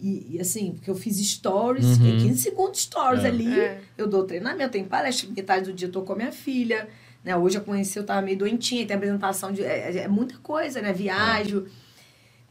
[0.00, 2.08] E, e, assim, porque eu fiz stories, Uhum.
[2.16, 3.28] é 15 segundos stories É.
[3.28, 3.60] ali.
[3.60, 3.80] É.
[3.96, 6.88] Eu dou treinamento, tem palestra, metade do dia eu tô com a minha filha.
[7.24, 7.36] Né?
[7.36, 9.62] Hoje eu conheci, eu tava meio doentinha, tem apresentação de.
[9.62, 10.92] É, é muita coisa, né?
[10.92, 11.66] Viajo.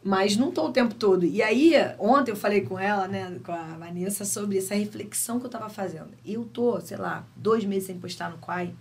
[0.03, 1.25] Mas não tô o tempo todo.
[1.25, 5.45] E aí, ontem eu falei com ela, né, com a Vanessa, sobre essa reflexão que
[5.45, 6.09] eu tava fazendo.
[6.25, 8.73] Eu tô, sei lá, dois meses sem postar no Quai.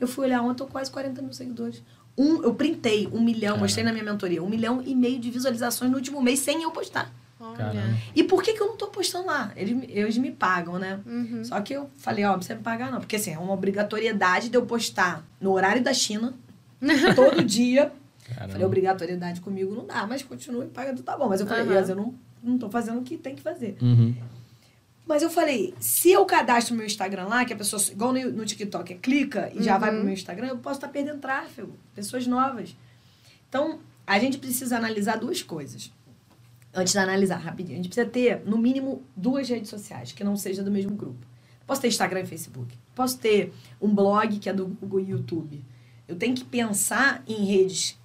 [0.00, 1.80] Eu fui olhar ontem, tô quase 40 mil seguidores.
[2.18, 3.60] Um, eu printei um milhão, Caraca.
[3.60, 6.70] mostrei na minha mentoria, um milhão e meio de visualizações no último mês sem eu
[6.72, 7.12] postar.
[7.56, 7.82] Caramba.
[8.16, 9.52] E por que, que eu não tô postando lá?
[9.54, 10.98] Eles, me- eles me pagam, né?
[11.06, 11.44] Uhum.
[11.44, 12.98] Só que eu falei, ó, não precisa me pagar não.
[13.00, 16.34] Porque assim, é uma obrigatoriedade de eu postar no horário da China,
[17.14, 17.92] todo dia.
[18.34, 18.52] Caramba.
[18.52, 21.28] Falei, obrigatoriedade comigo não dá, mas continue pagando, tá bom.
[21.28, 23.76] Mas eu falei, mas eu não, não tô fazendo o que tem que fazer.
[23.80, 24.14] Uhum.
[25.06, 28.44] Mas eu falei, se eu cadastro meu Instagram lá, que a pessoa, igual no, no
[28.44, 32.26] TikTok, é clica e já vai pro meu Instagram, eu posso estar perdendo tráfego, pessoas
[32.26, 32.74] novas.
[33.48, 35.92] Então, a gente precisa analisar duas coisas.
[36.72, 37.74] Antes de analisar, rapidinho.
[37.74, 41.26] A gente precisa ter, no mínimo, duas redes sociais, que não seja do mesmo grupo.
[41.66, 42.76] Posso ter Instagram e Facebook.
[42.94, 45.64] Posso ter um blog, que é do Google e YouTube.
[46.08, 47.98] Eu tenho que pensar em redes,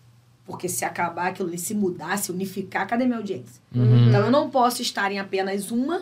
[0.50, 3.62] porque se acabar aquilo ali, se mudar, se unificar, cadê minha audiência?
[3.76, 4.08] Uhum.
[4.08, 6.02] Então, eu não posso estar em apenas uma,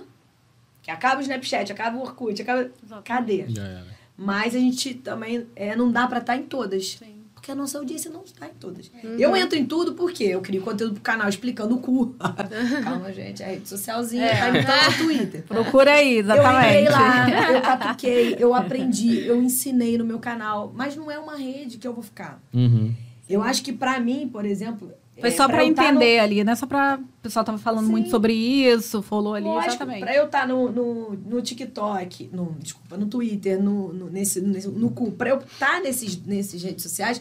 [0.82, 2.70] que acaba o Snapchat, acaba o Orkut, acaba...
[3.04, 3.44] Cadê?
[3.50, 3.88] Já era.
[4.16, 6.92] Mas a gente também é, não dá pra estar em todas.
[6.94, 7.18] Sim.
[7.34, 8.90] Porque a nossa audiência não está em todas.
[9.04, 9.18] Uhum.
[9.20, 12.16] Eu entro em tudo porque eu crio conteúdo pro canal explicando o cu.
[12.84, 13.44] Calma, gente.
[13.44, 14.38] A rede socialzinha É.
[14.40, 15.44] tá imitando o Twitter.
[15.44, 16.68] Procura aí, Eu exatamente.
[16.68, 20.72] entrei lá, eu catuquei, eu aprendi, eu ensinei no meu canal.
[20.74, 22.42] Mas não é uma rede que eu vou ficar.
[22.54, 22.96] Uhum.
[23.30, 24.92] Eu acho que pra mim, por exemplo...
[25.20, 26.54] Foi é, só pra eu tá no- entender ali, né?
[26.54, 27.00] Só pra.
[27.02, 27.92] O pessoal tava falando Sim.
[27.92, 30.02] muito sobre isso, falou ali, Lógico, exatamente.
[30.02, 34.68] pra eu estar no, no, no TikTok, no, desculpa, no Twitter, no, no, nesse, nesse,
[34.68, 37.20] no cu, pra eu estar nesses, nesses redes sociais,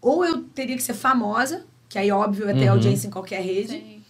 [0.00, 2.72] ou eu teria que ser famosa, que aí, óbvio, ter Uhum.
[2.72, 4.02] audiência em qualquer rede, Sim.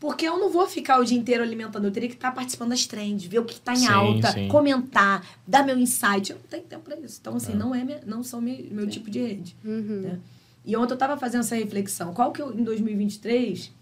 [0.00, 2.86] porque eu não vou ficar o dia inteiro alimentando, eu teria que estar participando das
[2.86, 4.48] trends, ver o que tá em Sim, alta, sim.
[4.48, 6.30] comentar, dar meu insight.
[6.30, 7.18] Eu não tenho tempo pra isso.
[7.20, 7.56] Então, assim, É.
[7.56, 9.54] não, é minha, não são meu, meu tipo de rede.
[9.62, 10.00] Uhum.
[10.00, 10.18] né?
[10.66, 12.12] E ontem eu tava fazendo essa reflexão.
[12.12, 13.72] Qual que eu, em 2023,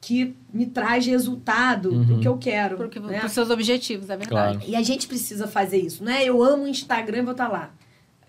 [0.00, 2.20] que me traz resultado do Uhum.
[2.20, 2.76] que eu quero?
[2.76, 3.18] Porque, né?
[3.20, 4.58] Pros seus objetivos, é verdade.
[4.58, 4.70] Claro.
[4.70, 6.24] E a gente precisa fazer isso, né?
[6.24, 7.74] Eu amo o Instagram e vou estar lá.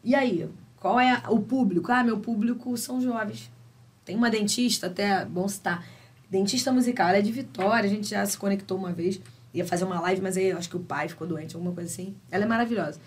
[0.04, 1.92] E aí, qual é o público?
[1.92, 3.52] Ah, meu público são jovens.
[4.04, 5.86] Tem uma dentista, até bom citar,
[6.30, 9.20] dentista musical, ela é de Vitória, a gente já se conectou uma vez,
[9.54, 11.90] ia fazer uma live, mas aí eu acho que o pai ficou doente, alguma coisa
[11.90, 12.16] assim.
[12.32, 13.00] Ela é maravilhosa.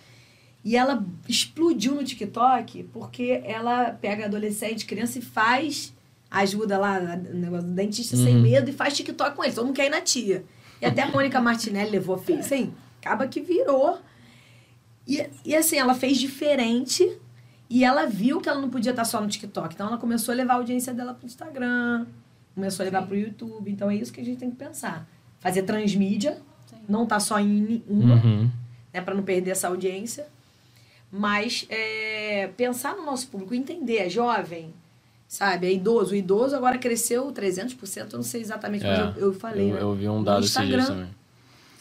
[0.68, 5.94] E ela explodiu no TikTok porque ela pega adolescente, criança e faz,
[6.30, 8.42] ajuda lá no negócio do dentista sem Uhum.
[8.42, 9.54] medo e faz TikTok com eles.
[9.54, 10.44] Todo mundo quer ir na tia.
[10.80, 12.40] E até a Mônica Martinelli levou a filha.
[12.40, 13.98] Assim, acaba que virou.
[15.06, 17.16] E, e assim, ela fez diferente
[17.70, 19.74] e ela viu que ela não podia estar só no TikTok.
[19.74, 22.06] Então ela começou a levar a audiência dela pro Instagram,
[22.54, 23.70] começou a levar pro YouTube.
[23.70, 25.08] Então é isso que a gente tem que pensar.
[25.40, 26.34] Fazer transmídia,
[26.66, 26.76] Sim.
[26.86, 28.50] não tá só em uma Uhum.
[28.92, 30.26] né, para não perder essa audiência.
[31.10, 34.74] Mas é, pensar no nosso público, entender, é jovem,
[35.26, 35.66] sabe?
[35.66, 36.12] É idoso.
[36.12, 39.74] O idoso agora cresceu 300%, eu não sei exatamente, É, mas eu, eu falei, eu,
[39.74, 39.82] né?
[39.82, 40.86] eu vi um No dado esses dias Instagram.
[40.86, 41.18] também.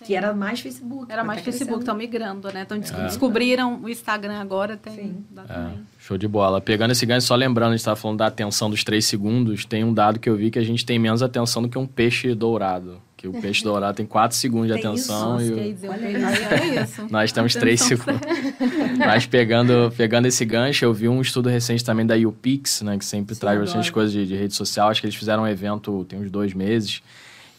[0.05, 1.11] Que era mais Facebook.
[1.11, 2.61] Era mais tá Facebook, estão migrando, né?
[2.61, 3.05] Então É.
[3.07, 4.93] descobriram o Instagram agora, tem.
[4.93, 5.25] Sim.
[5.49, 6.61] É, show de bola.
[6.61, 9.83] Pegando esse ganho, só lembrando, a gente estava falando da atenção dos três segundos, tem
[9.83, 12.33] um dado que eu vi que a gente tem menos atenção do que um peixe
[12.35, 13.01] dourado.
[13.17, 15.51] Que o peixe dourado tem 4 segundos de Tem atenção isso?
[15.53, 17.07] e o- Olha é isso.
[17.09, 17.97] nós temos 3 Atenção.
[18.19, 18.97] segundos.
[18.99, 22.95] Mas pegando, pegando esse gancho, eu vi um estudo recente também da UPix, né?
[22.95, 24.89] Que sempre Sim, traz bastante coisas de, de rede social.
[24.89, 27.01] Acho que eles fizeram um evento tem uns dois meses.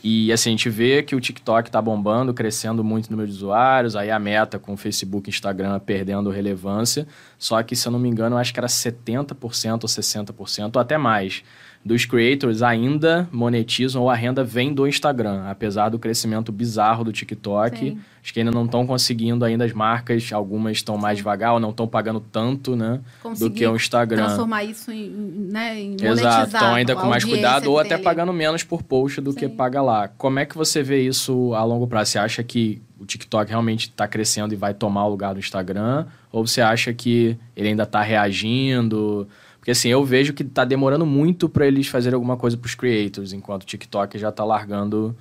[0.03, 3.35] E assim, a gente vê que o TikTok tá bombando, crescendo muito o número de
[3.35, 7.05] usuários, aí a meta com o Facebook e Instagram perdendo relevância.
[7.37, 10.81] Só que, se eu não me engano, eu acho que era 70% ou 60%, ou
[10.81, 11.43] até mais,
[11.89, 17.11] dos creators ainda monetizam ou a renda vem do Instagram, apesar do crescimento bizarro do
[17.11, 17.79] TikTok.
[17.79, 17.99] Sim.
[18.23, 21.71] Acho que ainda não estão conseguindo ainda as marcas, algumas estão mais devagar ou não
[21.71, 23.01] estão pagando tanto, né?
[23.23, 24.27] do Conseguir que o Instagram.
[24.27, 25.09] transformar isso em,
[25.51, 28.83] né, em Exato, monetizar estão ainda com mais cuidado ou que até pagando menos por
[28.83, 29.57] post do que Sim.
[29.57, 30.09] paga lá.
[30.09, 32.11] Como é que você vê isso a longo prazo?
[32.11, 36.05] Você acha que o TikTok realmente está crescendo e vai tomar o lugar do Instagram?
[36.31, 39.27] Ou você acha que ele ainda está reagindo?
[39.69, 42.75] Porque assim, eu vejo que está demorando muito para eles fazerem alguma coisa para os
[42.75, 45.15] creators, enquanto o TikTok já está largando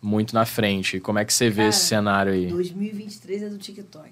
[0.00, 0.98] muito na frente.
[1.00, 2.46] Como é que você vê Cara, esse cenário aí?
[2.46, 4.08] 2023 é do TikTok.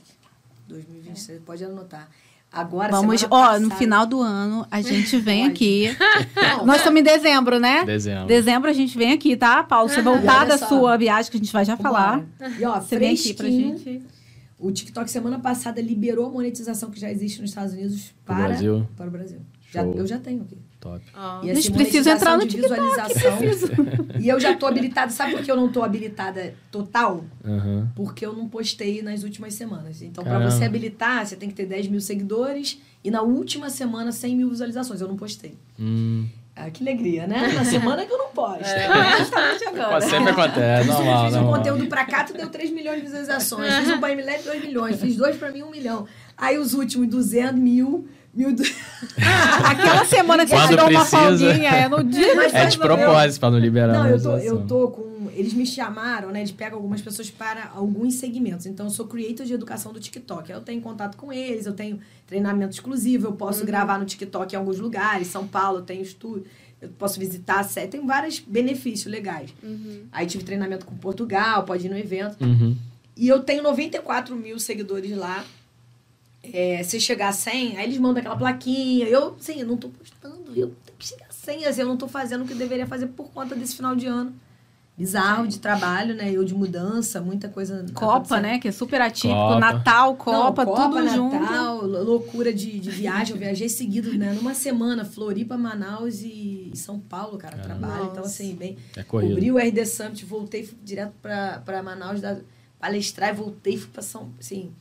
[0.68, 2.07] 2023, pode anotar.
[2.53, 5.53] Agora, Vamos, ó, passada- no final do ano, a gente vem Pode.
[5.53, 5.96] aqui.
[6.37, 7.83] Não, Nós estamos em dezembro, né?
[7.87, 8.27] Dezembro.
[8.27, 9.88] Dezembro a gente vem aqui, tá, Paulo?
[9.88, 12.22] Você voltar da sua viagem, que a gente vai já falar.
[12.61, 14.03] E ó, Você vem aqui pra gente.
[14.59, 18.48] O TikTok semana passada liberou a monetização que já existe nos Estados Unidos Pro para,
[18.48, 18.87] Brasil?
[18.94, 19.40] para o Brasil.
[19.71, 20.57] Já, eu já tenho aqui.
[20.81, 21.05] Top.
[21.15, 21.43] Ó.
[21.43, 23.39] E Gente, assim, precisa entrar no TikTok, visualização.
[24.19, 25.11] E eu já tô habilitada.
[25.13, 27.25] Sabe por que eu não tô habilitada total?
[27.45, 27.89] Aham.
[27.95, 30.03] Porque eu não postei nas últimas semanas.
[30.03, 34.11] Então, para você habilitar, você tem que ter 10 mil seguidores e na última semana
[34.11, 35.01] 100 mil visualizações.
[35.01, 35.55] Eu não postei.
[35.79, 36.27] Hum.
[36.61, 37.53] Ah, que alegria, né?
[37.55, 38.65] Na semana que eu não posto.
[39.19, 40.01] Justamente agora.
[40.01, 41.59] Sempre acontece, normal, fiz um normal.
[41.59, 43.73] conteúdo pra cá, tu deu 3 milhões de visualizações.
[43.75, 45.01] Fiz um Lab, 2 milhões.
[45.01, 46.07] Fiz dois pra mim, 1 milhão.
[46.37, 48.55] Aí os últimos 200 mil, mil...
[48.55, 48.62] du-
[49.64, 52.35] Aquela semana que você Quando tirou uma folguinha, é no dia.
[52.37, 55.29] Mas É de meu- propósito para não liberar Não, eu tô, eu tô com.
[55.35, 56.40] Eles me chamaram, né?
[56.40, 58.66] Eles pegam algumas pessoas para alguns segmentos.
[58.66, 60.51] Então, eu sou creator de educação do TikTok.
[60.51, 64.59] Eu tenho contato com eles, eu tenho treinamento exclusivo, eu posso gravar no TikTok em
[64.59, 65.29] alguns lugares.
[65.29, 66.44] São Paulo, eu tenho estúdio,
[66.83, 67.88] eu posso visitar a sede.
[67.88, 69.55] Tem vários benefícios legais.
[70.11, 72.37] Aí tive treinamento com Portugal, pode ir no evento.
[72.44, 72.77] Uhum.
[73.16, 75.44] E eu tenho 94 mil seguidores lá.
[76.53, 79.07] É, se chegar a 100, aí eles mandam aquela plaquinha.
[79.07, 80.51] Eu, sim, eu não tô postando.
[80.55, 81.67] Eu tenho que chegar a 100.
[81.67, 84.07] Assim, eu não tô fazendo o que eu deveria fazer por conta desse final de
[84.07, 84.35] ano.
[84.97, 86.29] Bizarro de trabalho, né?
[86.33, 87.87] Eu de mudança, muita coisa.
[87.95, 88.59] Copa, né?
[88.59, 89.33] Que é super atípico.
[89.33, 89.61] Copa.
[89.61, 91.39] Natal, Não, Copa, tudo junto.
[91.39, 93.35] Natal, lou- loucura de, de viagem.
[93.35, 94.33] Eu viajei seguido, né?
[94.33, 98.07] Numa semana, Floripa, Manaus e, São Paulo, cara, trabalho.
[98.07, 98.43] Então, Nossa.
[98.43, 98.77] assim, bem.
[98.97, 99.35] É corrido.
[99.35, 102.37] Cobri o RD Summit, voltei direto pra, pra Manaus da,
[102.81, 104.33] palestrar e voltei fui pra São...
[104.41, 104.73] Assim,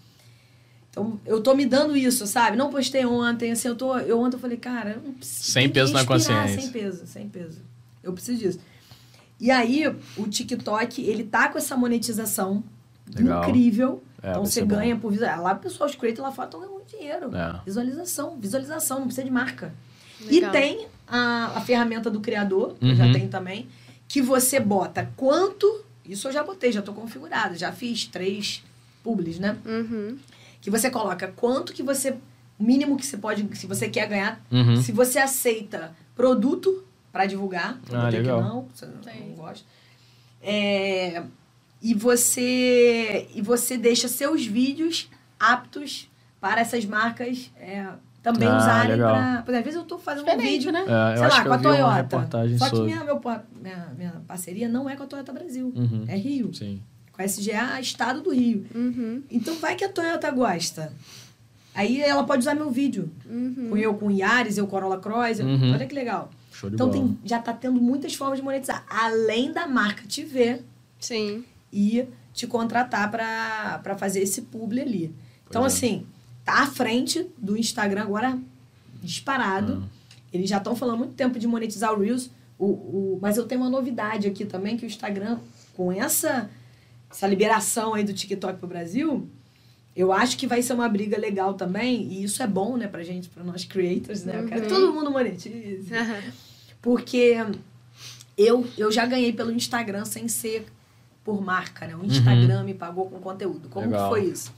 [0.98, 2.58] então, eu tô me dando isso, sabe?
[2.58, 3.96] Não postei ontem, assim, eu tô...
[4.00, 5.52] Eu ontem eu falei, cara, eu não preciso...
[5.52, 6.60] Sem peso na consciência.
[6.60, 7.62] Sem peso, sem peso.
[8.02, 8.60] Eu preciso disso.
[9.40, 9.86] E aí,
[10.18, 12.64] o TikTok, ele tá com essa monetização
[13.16, 13.44] Legal.
[13.48, 14.04] incrível.
[14.24, 14.76] É, então, você ser bom.
[14.76, 15.44] ganha por visualização.
[15.44, 17.36] Lá, o pessoal, os creators lá fora estão ganhando dinheiro.
[17.36, 17.62] É.
[17.64, 19.74] Visualização, visualização, não precisa de marca.
[20.22, 20.50] Legal.
[20.50, 23.14] E tem a, a ferramenta do criador, que eu já Uhum.
[23.14, 23.68] tenho também,
[24.08, 25.86] que você bota quanto.
[26.04, 28.64] Isso eu já botei, já estou configurada, já fiz três
[29.04, 29.56] publis, né?
[29.64, 30.18] Uhum.
[30.62, 32.12] Que você coloca quanto que você.
[32.60, 33.48] O mínimo que você pode.
[33.58, 34.42] Se você quer ganhar.
[34.52, 34.82] Uhum.
[34.82, 37.80] Se você aceita produto para divulgar.
[37.92, 38.42] Ah, legal.
[38.42, 38.96] Que não, você não,
[39.28, 39.66] não gosta.
[40.42, 41.24] É,
[41.82, 47.86] e você e você deixa seus vídeos aptos para essas marcas é,
[48.22, 49.44] também Ah, usarem legal.
[49.44, 49.58] para.
[49.60, 50.82] Às vezes eu estou fazendo um Diferente, vídeo né?
[50.82, 52.28] É, sei lá, com a Toyota.
[52.58, 53.20] Só que minha, meu,
[53.62, 56.06] minha, minha parceria não é com a Toyota Brasil, Uhum.
[56.08, 56.54] é Rio.
[56.54, 56.82] Sim.
[57.18, 58.66] Com a SGA, Estado do Rio.
[58.74, 59.24] Uhum.
[59.30, 60.94] Então vai que a Toyota gosta.
[61.74, 63.12] Aí ela pode usar meu vídeo.
[63.26, 63.68] Uhum.
[63.70, 65.40] Com eu com o Yaris, eu Corolla Cross.
[65.40, 65.74] Uhum.
[65.74, 66.30] Olha que legal.
[66.52, 67.02] Show de Então bola.
[67.02, 68.86] tem, já tá tendo muitas formas de monetizar.
[68.88, 70.64] Além da marca te ver
[71.00, 71.44] Sim.
[71.74, 75.16] e te contratar para fazer esse publi ali.
[75.50, 75.68] Então, é.
[75.68, 76.06] assim,
[76.46, 78.38] tá à frente do Instagram agora
[79.02, 79.84] disparado.
[79.84, 79.90] Ah.
[80.32, 82.30] Eles já estão falando muito tempo de monetizar o Reels.
[82.60, 85.40] O, o, mas eu tenho uma novidade aqui também, que o Instagram,
[85.76, 86.50] com essa,
[87.10, 89.28] essa liberação aí do TikTok pro Brasil,
[89.96, 92.04] eu acho que vai ser uma briga legal também.
[92.12, 94.40] E isso é bom, né, pra gente, pra nós creators, né?
[94.42, 94.82] Eu quero que Uhum.
[94.82, 95.92] todo mundo monetize.
[96.82, 97.36] Porque
[98.38, 100.66] eu, eu já ganhei pelo Instagram sem ser
[101.24, 101.96] por marca, né?
[101.96, 103.68] O Instagram me pagou com conteúdo.
[103.70, 104.04] Como Legal.
[104.04, 104.54] que foi isso?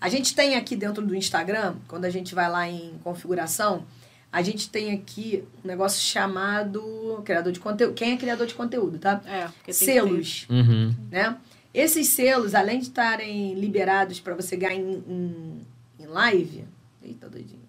[0.00, 3.84] A gente tem aqui dentro do Instagram, quando a gente vai lá em configuração,
[4.30, 7.94] a gente tem aqui um negócio chamado criador de conteúdo.
[7.94, 9.22] Quem é criador de conteúdo, tá?
[9.24, 10.94] É, porque tem que Selos, Uhum.
[11.10, 11.36] né?
[11.74, 15.60] Esses selos, além de estarem liberados para você ganhar em, em,
[15.98, 16.64] em live,
[17.02, 17.64] eita doidinho.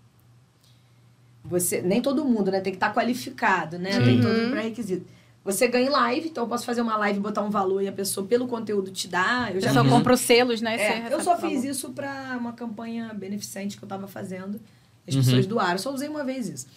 [1.43, 2.59] Você, nem todo mundo, né?
[2.61, 3.99] Tem que estar qualificado, né?
[4.01, 4.21] Tem Uhum.
[4.21, 5.05] todo o pré-requisito.
[5.43, 7.91] Você ganha em live, então eu posso fazer uma live, botar um valor e a
[7.91, 9.49] pessoa, pelo conteúdo, te dá.
[9.53, 9.89] Eu já Uhum.
[9.89, 10.75] compra os selos, né?
[10.75, 14.59] é, eu só o fiz isso pra uma campanha beneficente que eu tava fazendo.
[15.07, 15.21] As Uhum.
[15.23, 15.73] pessoas doaram.
[15.73, 16.67] Eu só usei uma vez isso.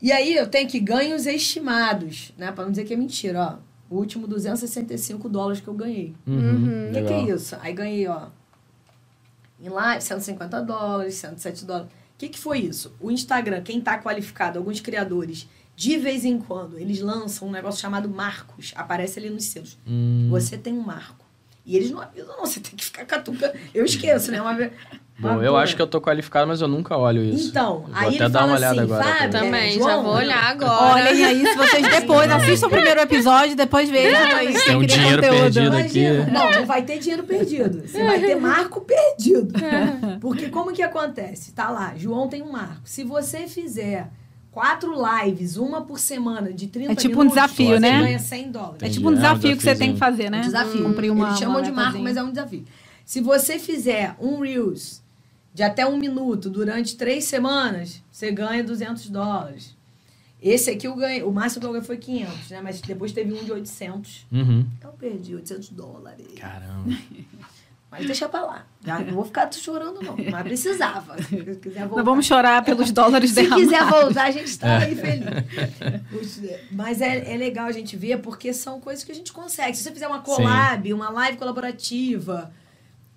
[0.00, 2.52] E aí eu tenho aqui ganhos estimados, né?
[2.52, 3.75] Pra não dizer que é mentira, ó.
[3.88, 6.14] O último 265 dólares que eu ganhei.
[6.26, 6.88] Uhum.
[6.88, 7.20] O que, que Legal.
[7.20, 7.56] é isso?
[7.60, 8.28] Aí ganhei, ó.
[9.60, 11.88] Em live, 150 dólares, 107 dólares.
[11.88, 12.94] O que, que foi isso?
[13.00, 17.80] O Instagram, quem tá qualificado, alguns criadores, de vez em quando, eles lançam um negócio
[17.80, 18.72] chamado marcos.
[18.74, 19.78] Aparece ali nos seus.
[19.86, 21.25] Hum, Você tem um marco.
[21.66, 22.46] E eles não avisam, não.
[22.46, 23.52] Você tem que ficar catuca.
[23.74, 24.40] Eu esqueço, né?
[24.40, 24.70] Uma vez.
[25.18, 27.48] Bom, eu acho que eu tô qualificado, mas eu nunca olho isso.
[27.48, 29.04] Então, Vou aí até ele dar fala uma olhada assim, agora.
[29.04, 29.50] Fábio, também.
[29.50, 30.94] Também, João, já vou olhar agora.
[30.94, 34.52] Olhem aí, se vocês depois assistam o primeiro episódio, depois vejam aí.
[34.52, 35.42] Tem quem um dinheiro conteúdo.
[35.42, 35.76] perdido.
[35.76, 36.04] aqui.
[36.04, 36.38] Imagina.
[36.38, 37.88] Não, não vai ter dinheiro perdido.
[37.88, 39.54] Você vai ter marco perdido.
[40.20, 41.52] Porque como que acontece?
[41.52, 42.82] Tá lá, João tem um marco.
[42.84, 44.10] Se você fizer
[44.56, 48.00] quatro lives, uma por semana, de 30 É tipo um minutos, desafio, você né?
[48.00, 48.72] ganha 100 dólares.
[48.72, 50.38] É Entendi, tipo um é um desafio que você tem que fazer, né?
[50.38, 50.82] Um desafio.
[50.82, 52.64] Cumprir uma, Eles chamam uma de marco, mas é um desafio.
[53.04, 55.02] Se você fizer um Reels
[55.52, 59.76] de até um minuto durante três semanas, você ganha 200 dólares.
[60.42, 62.60] Esse aqui eu ganhei, o máximo que eu ganhei foi 500, né?
[62.62, 64.26] Mas depois teve um de 800.
[64.32, 64.64] Uhum.
[64.82, 66.26] Eu perdi 800 dólares.
[66.34, 66.96] Caramba.
[67.96, 68.66] Mas deixa pra lá.
[68.84, 70.16] Já não vou ficar chorando, não.
[70.30, 71.20] Mas precisava.
[71.22, 71.96] Se quiser voltar.
[71.96, 73.64] Nós vamos chorar pelos dólares Se derramados.
[73.64, 76.42] quiser voltar, a gente está aí feliz.
[76.70, 79.76] Mas é, é legal a gente ver porque são coisas que a gente consegue.
[79.76, 82.52] Se você fizer uma collab, uma live colaborativa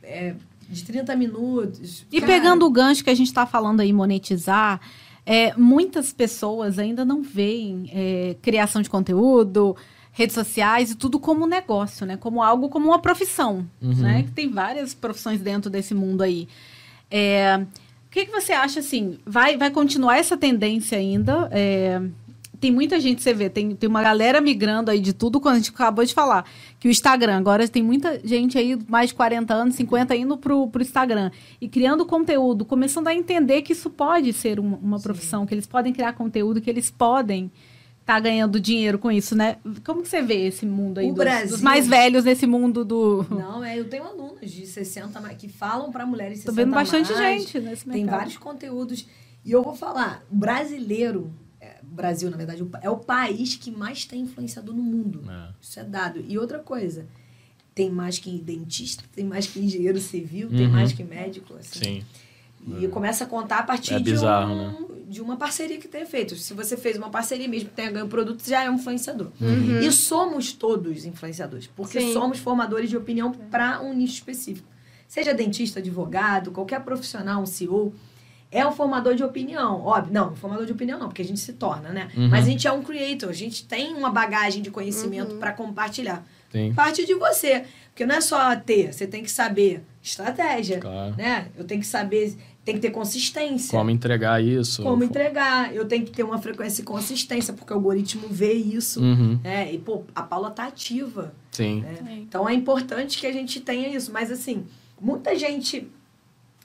[0.02, 0.34] é,
[0.70, 2.06] de 30 minutos.
[2.12, 4.80] E cara, pegando o gancho que a gente está falando aí, monetizar,
[5.26, 9.76] é, muitas pessoas ainda não veem é, criação de conteúdo,
[10.19, 12.17] redes sociais e tudo como negócio, né?
[12.17, 13.93] Como algo, como uma profissão, Uhum.
[13.95, 14.23] né?
[14.23, 16.45] Que tem várias profissões dentro desse mundo aí.
[17.10, 17.55] É,
[18.05, 21.47] o que, que você acha, assim, vai, vai continuar essa tendência ainda?
[21.53, 22.01] É,
[22.60, 25.58] tem muita gente, você vê, tem, tem uma galera migrando aí de tudo, quando a
[25.60, 26.43] gente acabou de falar,
[26.77, 30.67] que o Instagram, agora tem muita gente aí, mais de 40 anos, 50, indo pro,
[30.67, 35.45] pro Instagram e criando conteúdo, começando a entender que isso pode ser uma, uma profissão,
[35.45, 37.49] que eles podem criar conteúdo, que eles podem
[38.10, 39.58] estar ganhando dinheiro com isso, né?
[39.86, 42.84] Como que você vê esse mundo aí O dos, Brasil- dos mais velhos nesse mundo
[42.84, 43.26] do...
[43.30, 46.56] Não, é, eu tenho alunos de 60 mais que falam para mulheres de 60 Tô
[46.65, 47.41] vendo bastante mais.
[47.43, 47.93] gente nesse mercado.
[47.93, 49.06] Tem vários conteúdos.
[49.45, 53.69] E eu vou falar, o brasileiro, é, o Brasil, na verdade, é o país que
[53.72, 55.22] mais tem influenciador no mundo.
[55.30, 55.50] É.
[55.62, 56.24] Isso é dado.
[56.28, 57.06] E outra coisa,
[57.76, 60.72] tem mais que dentista, tem mais que engenheiro civil, tem Uhum.
[60.72, 61.54] mais que médico.
[61.56, 61.80] Assim.
[61.84, 62.04] Sim.
[62.80, 66.06] E começa a contar a partir É de, bizarro, um- de uma parceria que tenha
[66.06, 66.36] feito.
[66.36, 69.28] Se você fez uma parceria mesmo que tenha ganho produto, você já é um influenciador.
[69.41, 69.80] Uhum.
[69.80, 72.13] E somos todos influenciadores, porque Sim.
[72.13, 74.67] somos formadores de opinião para um nicho específico.
[75.08, 77.93] Seja dentista, advogado, qualquer profissional, um CEO,
[78.52, 79.82] é um formador de opinião.
[79.84, 82.10] Óbvio, não, formador de opinião não, porque a gente se torna, né?
[82.15, 82.30] Uhum.
[82.30, 86.24] Mas a gente é um creator, a gente tem uma bagagem de conhecimento para compartilhar.
[86.52, 86.74] Sim.
[86.74, 87.64] Parte de você.
[87.90, 91.16] Porque não é só ter, você tem que saber estratégia, Claro.
[91.18, 91.50] né?
[91.58, 92.34] Eu tenho que saber,
[92.64, 93.78] tem que ter consistência.
[93.78, 94.82] Como entregar isso.
[94.82, 95.76] Como entregar.
[95.76, 99.02] Eu tenho que ter uma frequência e consistência, porque o algoritmo vê isso.
[99.02, 99.38] Uhum.
[99.44, 99.74] né?
[99.74, 101.34] E, pô, a Paula tá ativa.
[101.52, 101.82] Sim.
[101.82, 101.98] né?
[102.20, 104.12] Então é importante que a gente tenha isso.
[104.14, 104.66] Mas, assim,
[105.02, 105.88] muita gente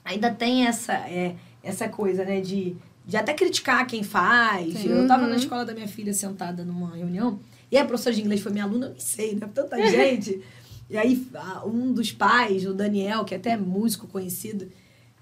[0.05, 4.73] ainda tem essa, é, essa coisa, né, de, de até criticar quem faz.
[4.79, 4.87] Sim.
[4.89, 5.29] Eu tava Uhum.
[5.31, 7.39] na escola da minha filha sentada numa reunião,
[7.71, 9.49] e a professora de inglês foi minha aluna, eu nem sei, né?
[9.53, 10.41] Tanta gente.
[10.89, 11.27] E aí,
[11.65, 14.69] um dos pais, o Daniel, que até é músico conhecido,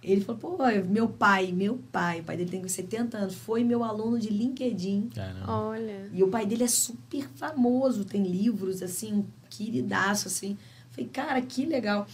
[0.03, 3.83] ele falou, pô, meu pai, meu pai, o pai dele tem 70 anos, foi meu
[3.83, 5.09] aluno de LinkedIn.
[5.15, 5.49] Caramba.
[5.49, 6.09] Olha.
[6.11, 10.57] E o pai dele é super famoso, tem livros, assim, um queridaço, assim.
[10.91, 12.05] Falei, cara, que legal.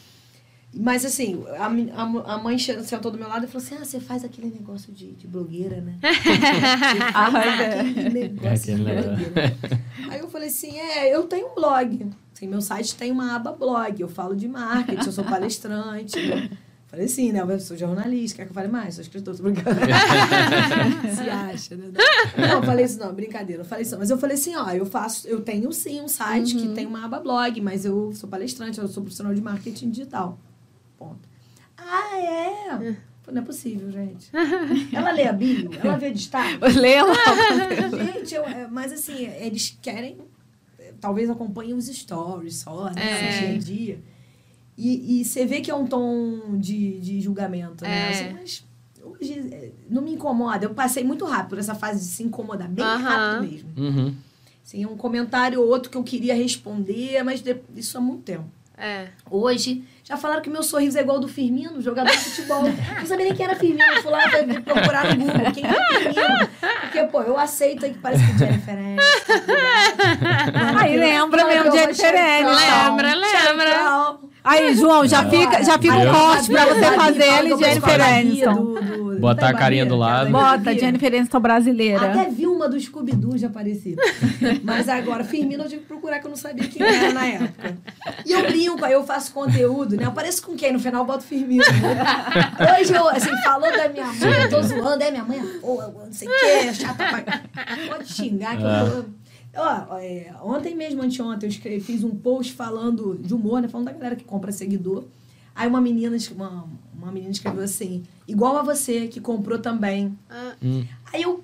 [0.72, 4.00] Mas, assim, a, a, a mãe sentou do meu lado e falou assim, ah, você
[4.00, 5.96] faz aquele negócio de, de blogueira, né?
[6.04, 9.16] Você faz aquele negócio É aquele de negócio.
[9.16, 9.58] blogueira.
[10.12, 12.10] Aí eu falei assim, é, eu tenho um blog.
[12.36, 16.22] Assim, meu site tem uma aba blog, eu falo de marketing, eu sou palestrante.
[16.28, 16.50] né?
[16.88, 17.42] Falei assim, né?
[17.42, 18.96] Eu sou jornalista, quer que eu fale mais?
[18.96, 19.80] Sou escritor, tô brincando.
[21.16, 21.92] Se acha, né?
[22.38, 23.62] Não, eu falei isso, não, brincadeira.
[23.64, 26.56] Eu falei isso, mas eu falei assim, ó, eu faço, eu tenho sim um site
[26.56, 30.40] que tem uma aba blog, mas eu sou palestrante, eu sou profissional de marketing digital.
[31.00, 31.28] Ponto.
[31.78, 32.70] Ah, é?
[32.72, 32.98] Falei,
[33.32, 34.30] Não é possível, gente.
[34.94, 36.58] Ela lê a bio, ela vê destaque.
[36.78, 37.16] Lê lá.
[38.14, 40.18] Gente, eu- é, mas assim, eles querem.
[40.78, 43.02] é, Talvez acompanhem os stories só, né?
[43.02, 43.40] É.
[43.40, 44.04] Dia a dia.
[44.78, 48.08] E, e você vê que é um tom de, de julgamento, né?
[48.08, 48.10] É.
[48.10, 48.66] Assim, mas
[49.04, 50.66] hoje é, não me incomoda.
[50.66, 53.70] Eu passei muito rápido por essa fase de se incomodar, bem rápido mesmo.
[53.78, 54.16] Uhum.
[54.66, 58.46] Assim, um comentário ou outro que eu queria responder, mas de- isso há muito tempo.
[58.80, 59.08] É.
[59.30, 62.64] Hoje, já falaram que meu sorriso é igual ao do Firmino, jogador de futebol.
[62.64, 63.84] Não sabia nem quem era Firmino.
[63.84, 64.20] Eu fui lá
[64.64, 65.52] procurar no Google.
[65.52, 66.50] Quem é Firmino?
[66.82, 69.34] Porque, pô, eu aceito aí que parece que Jennifer Aniston.
[70.80, 72.56] Aí lembra mesmo Jennifer Aniston.
[72.56, 74.19] Lembra, lembra.
[74.50, 78.80] Aí, João, já fica, já fica um corte pra você fazer ele Jennifer Aniston.
[79.20, 80.32] Botar a carinha do lado.
[80.32, 82.12] Bota Jennifer Aniston brasileira.
[82.12, 83.96] Até vi uma do Scooby-Doo já aparecia.
[84.64, 87.78] Mas agora, Firmino eu tive que procurar que eu não sabia quem era na época.
[88.26, 90.06] E eu brinco, aí eu faço conteúdo, né?
[90.06, 90.72] Eu pareço com quem?
[90.72, 91.64] No final eu boto Firmino.
[91.64, 96.12] Hoje eu, assim, falou da minha mãe, eu tô zoando, é minha mãe, pô, não
[96.12, 97.42] sei o quê, é chata pra...
[97.90, 99.19] Pode xingar que eu tô...
[99.60, 103.68] Ó, é, ontem mesmo, anteontem, eu escrevi, fiz um post falando de humor, né?
[103.68, 105.04] Falando da galera que compra seguidor.
[105.56, 106.66] Aí uma menina, uma,
[106.98, 110.18] uma menina escreveu assim, igual a você, que comprou também.
[110.30, 110.54] Ah.
[110.64, 110.86] Hum.
[111.12, 111.44] Aí eu.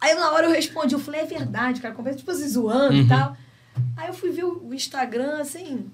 [0.00, 3.02] Aí na hora eu respondi, eu falei, é verdade, cara, comprei, tipo assim, zoando Uhum.
[3.02, 3.36] e tal.
[3.96, 5.86] Aí eu fui ver o Instagram, assim,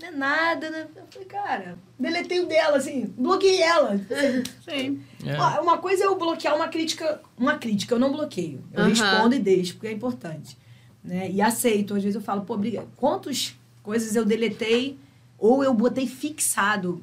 [0.00, 0.86] não é nada, né?
[0.96, 4.00] Eu falei, cara, deletei o dela, assim, bloqueei ela.
[4.68, 5.00] Sim.
[5.24, 5.60] É.
[5.60, 8.62] Uma coisa é eu bloquear uma crítica, uma crítica, eu não bloqueio.
[8.72, 8.88] Eu Aham.
[8.88, 10.56] respondo e deixo, porque é importante.
[11.02, 11.30] Né?
[11.30, 11.94] E aceito.
[11.94, 14.98] Às vezes eu falo, pô, briga, quantas coisas eu deletei
[15.38, 17.02] ou eu botei fixado?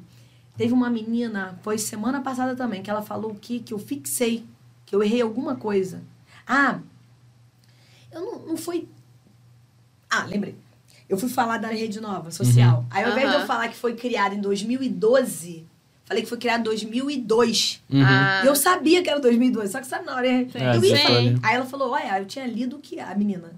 [0.56, 4.44] Teve uma menina, foi semana passada também, que ela falou que, que eu fixei,
[4.84, 6.02] que eu errei alguma coisa.
[6.46, 6.80] Ah,
[8.10, 8.88] eu não, não foi.
[10.10, 10.56] Ah, lembrei.
[11.08, 12.84] Eu fui falar da rede nova, social.
[12.90, 15.64] Aí ao invés de eu falar que foi criada em 2012,
[16.04, 17.82] falei que foi criada em 2002.
[17.88, 18.02] Uhum.
[18.04, 18.42] Ah.
[18.44, 20.26] E eu sabia que era 2002, só que sabe na hora.
[20.26, 21.02] Eu É, ia Sim.
[21.02, 21.38] falou ali.
[21.42, 23.52] Aí ela falou, olha, eu tinha lido que a menina.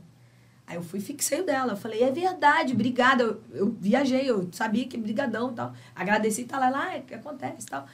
[0.71, 1.73] Aí eu fui e fixei o dela.
[1.73, 3.25] Eu falei, é verdade, obrigada.
[3.25, 5.73] Eu, eu viajei, eu sabia que brigadão e tal.
[5.97, 6.63] Agradeci e tal.
[6.63, 7.87] Ela, ah, é que acontece e tal.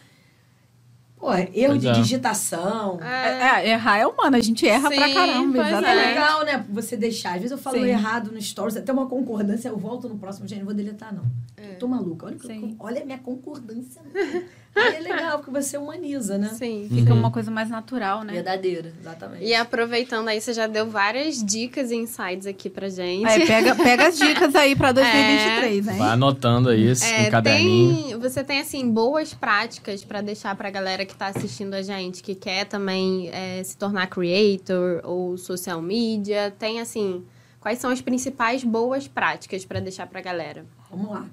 [1.16, 1.92] Pô, erro Pois de é.
[1.92, 3.00] digitação.
[3.02, 3.62] É.
[3.64, 6.06] É, errar é humano, a gente erra pra Sim, caramba, pois É exatamente.
[6.08, 6.66] legal, né?
[6.68, 7.30] Você deixar.
[7.30, 7.86] Às vezes eu falo Sim.
[7.86, 11.24] errado no stories, até uma concordância, eu volto no próximo, gente, não vou deletar, não.
[11.56, 12.26] Eu tô maluca.
[12.26, 14.02] Olha, eu- olha a minha concordância.
[14.86, 16.48] Aí é legal, porque você humaniza, né?
[16.54, 16.86] Sim.
[16.92, 17.18] Fica Uhum.
[17.20, 18.32] uma coisa mais natural, né?
[18.34, 19.44] Verdadeira, exatamente.
[19.44, 23.26] E aproveitando aí, você já deu várias dicas e insights aqui pra gente.
[23.26, 25.98] É, pega, pega as dicas aí pra 2023, hein?
[25.98, 28.08] Vai anotando aí esse É, um caderninho.
[28.10, 32.22] tem, você tem assim boas práticas pra deixar pra galera que tá assistindo a gente,
[32.22, 36.54] que quer também é, se tornar creator ou social media.
[36.58, 37.24] Tem assim,
[37.60, 40.64] quais são as principais boas práticas pra deixar pra galera?
[40.90, 41.24] Vamos lá.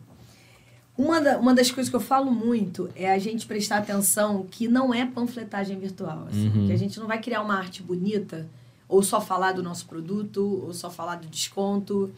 [0.98, 4.68] Uma, da- uma das coisas que eu falo muito é a gente prestar atenção que
[4.68, 6.28] não é panfletagem virtual.
[6.30, 6.68] Assim, Uhum.
[6.68, 8.48] Que a gente não vai criar uma arte bonita
[8.88, 12.12] ou só falar do nosso produto ou só falar do desconto.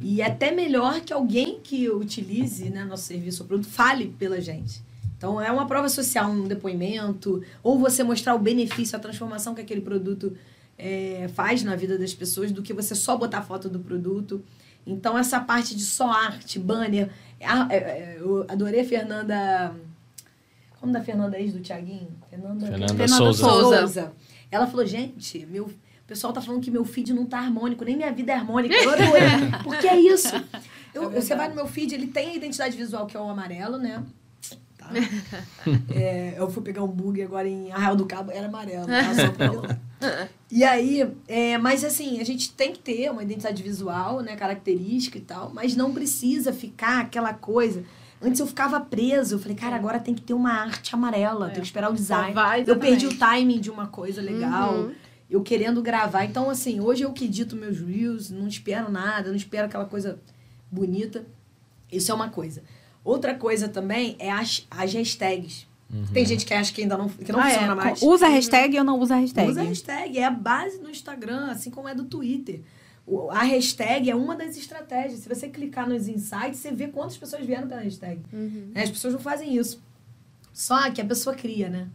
[0.00, 4.40] E é até melhor que alguém que utilize né, nosso serviço ou produto fale pela
[4.40, 4.82] gente.
[5.16, 9.60] Então, é uma prova social, um depoimento, ou você mostrar o benefício, a transformação que
[9.60, 10.32] aquele produto
[10.78, 14.42] é, faz na vida das pessoas, do que você só botar foto do produto.
[14.86, 17.10] Então, essa parte de só arte, banner.
[17.46, 19.74] A- é, é, eu adorei a Fernanda.
[20.80, 22.08] Como da Fernanda ex do Tiaguinho?
[22.30, 23.78] Fernanda, Fernanda Fernanda Souza.
[23.78, 24.12] Souza.
[24.50, 25.72] Ela falou, gente, meu, o
[26.06, 28.74] pessoal tá falando que meu feed não tá harmônico, nem minha vida é harmônica.
[28.74, 29.30] Eu adorei.
[29.62, 30.32] Por que é isso?
[30.94, 33.76] Eu- você vai no meu feed, ele tem a identidade visual, que é o amarelo,
[33.78, 34.02] né?
[34.78, 34.90] Tá.
[35.94, 39.14] É, eu fui pegar um bug agora em Arraial do Cabo, era amarelo, tá?
[39.14, 39.78] Só pra
[40.50, 45.18] E aí, é, mas assim, a gente tem que ter uma identidade visual, né, característica
[45.18, 47.84] e tal, mas não precisa ficar aquela coisa.
[48.22, 51.60] Antes eu ficava preso, eu falei, cara, agora tem que ter uma arte amarela, tem
[51.60, 52.32] que esperar o design.
[52.34, 54.92] vai, eu perdi o timing de uma coisa legal, Uhum.
[55.30, 56.24] eu querendo gravar.
[56.24, 60.18] Então, assim, hoje eu que edito meus reels, não espero nada, não espero aquela coisa
[60.70, 61.24] bonita.
[61.90, 62.62] Isso é uma coisa.
[63.02, 65.66] Outra coisa também é as, as hashtags.
[66.12, 67.52] Tem gente que acha que ainda não, que não Ah, é.
[67.54, 68.00] funciona mais.
[68.02, 69.50] Usa a hashtag ou não usa a hashtag?
[69.50, 72.60] Usa a hashtag, é a base no Instagram, assim como é do Twitter.
[73.06, 75.20] O- A hashtag é uma das estratégias.
[75.20, 78.20] Se você clicar nos insights, você vê quantas pessoas vieram pela hashtag.
[78.32, 78.70] Uhum.
[78.72, 78.84] Né?
[78.84, 79.82] As pessoas não fazem isso.
[80.52, 81.88] Só que a pessoa cria, né?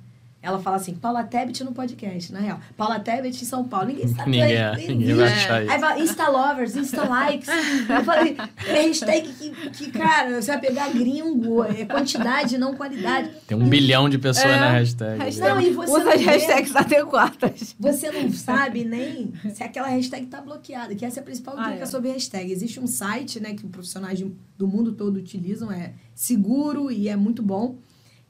[0.46, 2.60] Ela fala assim, Paula Tebet no podcast, na real.
[2.78, 3.88] Paula Tebet em São Paulo.
[3.88, 4.30] Ninguém sabe.
[4.32, 5.72] Ninguém, nem- nem ninguém vai achar isso.
[5.72, 7.48] Aí fala, Insta Lovers, Insta Likes.
[7.50, 13.32] Eu falei, é hashtag que, que, cara, você vai pegar gringo, é quantidade, não qualidade.
[13.48, 14.60] Tem um bilhão de pessoas É.
[14.60, 15.18] na hashtag.
[15.20, 17.76] Hashtag- Não, e você Usa não as vê- hashtags adequadas.
[17.80, 21.72] Você não sabe nem se aquela hashtag tá bloqueada, que essa é a principal Ah,
[21.72, 21.86] dica é.
[21.88, 22.52] sobre hashtag.
[22.52, 24.24] Existe um site, né, que profissionais
[24.58, 27.78] do mundo todo utilizam, é seguro e é muito bom,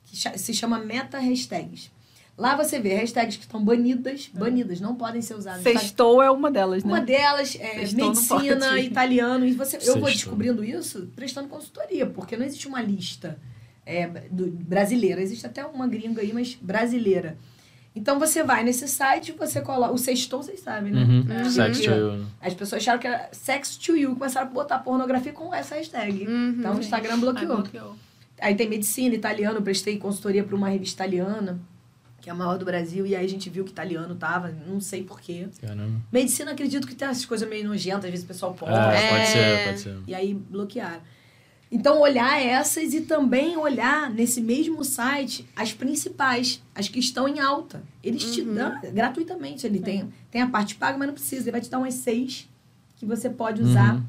[0.05, 1.91] que se chama Meta Hashtags.
[2.37, 5.63] Lá você vê hashtags que estão banidas, banidas, não podem ser usadas.
[5.63, 7.05] Sextou é uma delas, Uma né?
[7.05, 9.45] delas é Sextou medicina, italiano.
[9.45, 13.39] E você, eu vou descobrindo isso prestando consultoria, porque não existe uma lista
[13.85, 15.21] é, do- brasileira.
[15.21, 17.37] Existe até uma gringa aí, mas brasileira.
[17.95, 19.93] Então você vai nesse site, você coloca.
[19.93, 21.03] O sextou, vocês sabem, né?
[21.03, 21.25] Uhum.
[21.31, 21.95] É, Sex aqui, to ó.
[21.95, 22.25] you.
[22.41, 26.27] As pessoas acharam que era sex to you, começaram a botar pornografia com essa hashtag.
[26.27, 26.55] Uhum.
[26.59, 27.63] Então o Instagram bloqueou.
[28.41, 31.57] Aí tem medicina, italiano, eu prestei consultoria para uma revista italiana,
[32.25, 34.81] que é a maior do Brasil, e aí a gente viu que italiano tava, não
[34.81, 35.47] sei porquê.
[35.61, 36.01] Caramba.
[36.11, 38.71] Medicina, acredito que tem essas coisas meio nojentas, às vezes o pessoal pode.
[38.73, 39.25] É, pode É.
[39.27, 39.97] ser, pode ser.
[40.07, 41.01] E aí bloquearam.
[41.71, 47.39] Então, olhar essas e também olhar nesse mesmo site as principais, as que estão em
[47.39, 47.83] alta.
[48.03, 49.67] Eles te dão gratuitamente.
[49.67, 51.43] Ele tem, tem a parte paga, mas não precisa.
[51.43, 52.49] Ele vai te dar umas seis
[52.95, 54.03] que você pode usar Uhum.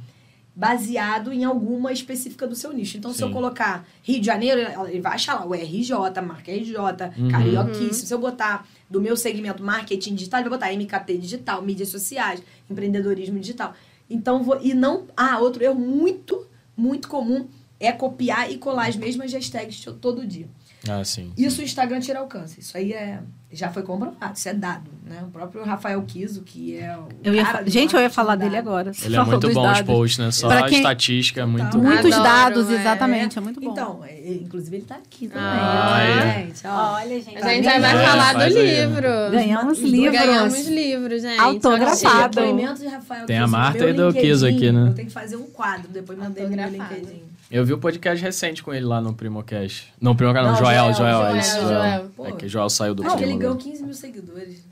[0.59, 2.97] Baseado em alguma específica do seu nicho.
[2.97, 3.35] Então, se eu Sim.
[3.35, 5.91] colocar Rio de Janeiro, ele vai achar lá o RJ,
[6.25, 6.75] marca RJ,
[7.19, 7.29] Uhum.
[7.31, 8.07] Carioquice.
[8.07, 12.43] Se eu botar do meu segmento marketing digital, ele vai botar MKT digital, mídias sociais,
[12.71, 13.75] empreendedorismo digital.
[14.09, 15.05] Então, vou, e não.
[15.15, 17.47] Ah, outro erro muito, muito comum
[17.79, 20.49] é copiar e colar as mesmas hashtags to- todo dia.
[20.89, 21.33] Ah, sim.
[21.37, 22.61] Isso o Instagram tira alcance.
[22.61, 23.21] Isso aí é,
[23.53, 24.91] já foi comprovado, isso é dado.
[25.05, 25.23] Né?
[25.23, 27.07] O próprio Rafael Kiso, que é o.
[27.23, 28.91] Eu ia Gente, eu ia falar de dele agora.
[29.05, 30.31] Ele é muito bom os posts, né?
[30.33, 31.65] Só Pra a quem- estatística é muito.
[31.71, 31.81] Total.
[31.81, 32.75] Muitos Adoro, dados, é.
[32.75, 33.39] exatamente.
[33.39, 33.71] É muito bom.
[33.71, 35.45] Então, é, inclusive ele tá aqui também.
[35.49, 36.39] Ah, é.
[36.47, 36.67] gente.
[36.67, 36.95] Ó.
[36.95, 37.37] Olha, gente.
[37.39, 39.09] A gente já vai É, falar do livro.
[39.31, 40.21] Ganhamos Os livros.
[40.21, 41.39] Ganhamos livros, gente.
[41.41, 42.41] Autografado.
[42.41, 44.13] Depoimento de Rafael Tem a Marta e do.
[44.13, 44.89] Kiso aqui, né?
[44.89, 46.69] Eu tenho que fazer um quadro, depois mandei no meu.
[46.69, 47.23] LinkedIn.
[47.49, 49.93] Eu vi o podcast recente com ele lá no Primocast.
[50.01, 52.11] Não, Primocast não, Não, Joel, Joel, Joel, Joel, isso, Joel.
[52.17, 52.27] Joel.
[52.27, 53.23] É que Joel saiu do que Primo.
[53.25, 53.71] ele ganhou agora.
[53.71, 54.65] 15 mil seguidores.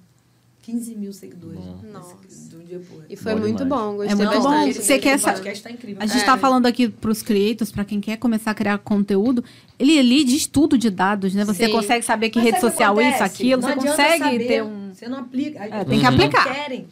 [0.63, 1.61] 15 mil seguidores.
[1.93, 2.17] Nossa.
[2.49, 3.07] De um dia pro outro.
[3.13, 3.83] E foi Bom muito demais.
[3.83, 4.73] bom, gostei É muito bom.
[4.73, 6.03] Você esse quer sa- podcast tá incrível.
[6.03, 6.25] A gente É.
[6.25, 9.45] tá falando aqui pros creators, pra quem quer começar a criar conteúdo,
[9.79, 11.45] ele ali diz tudo de dados, né?
[11.45, 11.73] Você Sim.
[11.73, 13.43] consegue saber que Mas rede social é isso, acontece?
[13.43, 14.91] aquilo, Não você consegue saber, ter um.
[14.95, 15.59] Você não aplica.
[15.65, 16.55] É, tem que não aplicar.
[16.55, 16.87] querem.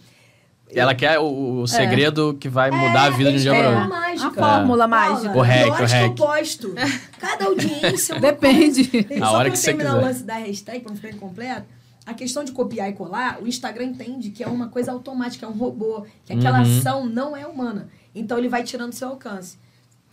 [0.74, 3.88] Ela quer o, o segredo que vai mudar a vida de um dia uma outro.
[3.90, 4.26] mágica.
[4.28, 5.36] A fórmula mágica.
[5.38, 6.02] O hack, eu o acho hack.
[6.14, 6.74] que eu posto.
[7.18, 8.84] Cada audiência é Depende.
[8.88, 9.24] coisa.
[9.24, 10.02] A Só hora que você terminar quiser.
[10.02, 11.66] o lance da hashtag, pra não ficar incompleto,
[12.06, 15.48] a questão de copiar e colar, o Instagram entende que é uma coisa automática, é
[15.48, 16.78] um robô, que aquela Uhum.
[16.78, 17.88] ação não é humana.
[18.14, 19.56] Então ele vai tirando seu alcance.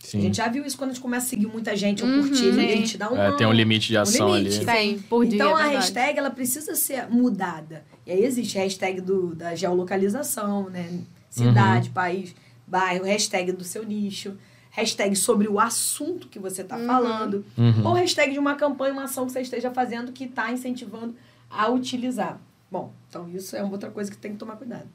[0.02, 0.20] A Sim.
[0.22, 2.22] gente já viu isso quando a gente começa a seguir muita gente ou Uhum.
[2.22, 3.20] curtir, ele, ele te dá um.
[3.20, 4.60] É, tem um limite de ação limite.
[4.70, 4.94] ali.
[4.94, 5.34] Sim, por dia.
[5.34, 7.84] então a é hashtag ela precisa ser mudada.
[8.10, 11.00] E aí existe a hashtag do, da geolocalização, né?
[11.30, 11.94] Cidade, Uhum.
[11.94, 12.34] país,
[12.66, 14.36] bairro, hashtag do seu nicho,
[14.72, 17.86] hashtag sobre o assunto que você está falando, Uhum.
[17.86, 21.14] ou hashtag de uma campanha, uma ação que você esteja fazendo que está incentivando
[21.48, 22.40] a utilizar.
[22.68, 24.88] Bom, então isso é uma outra coisa que tem que tomar cuidado.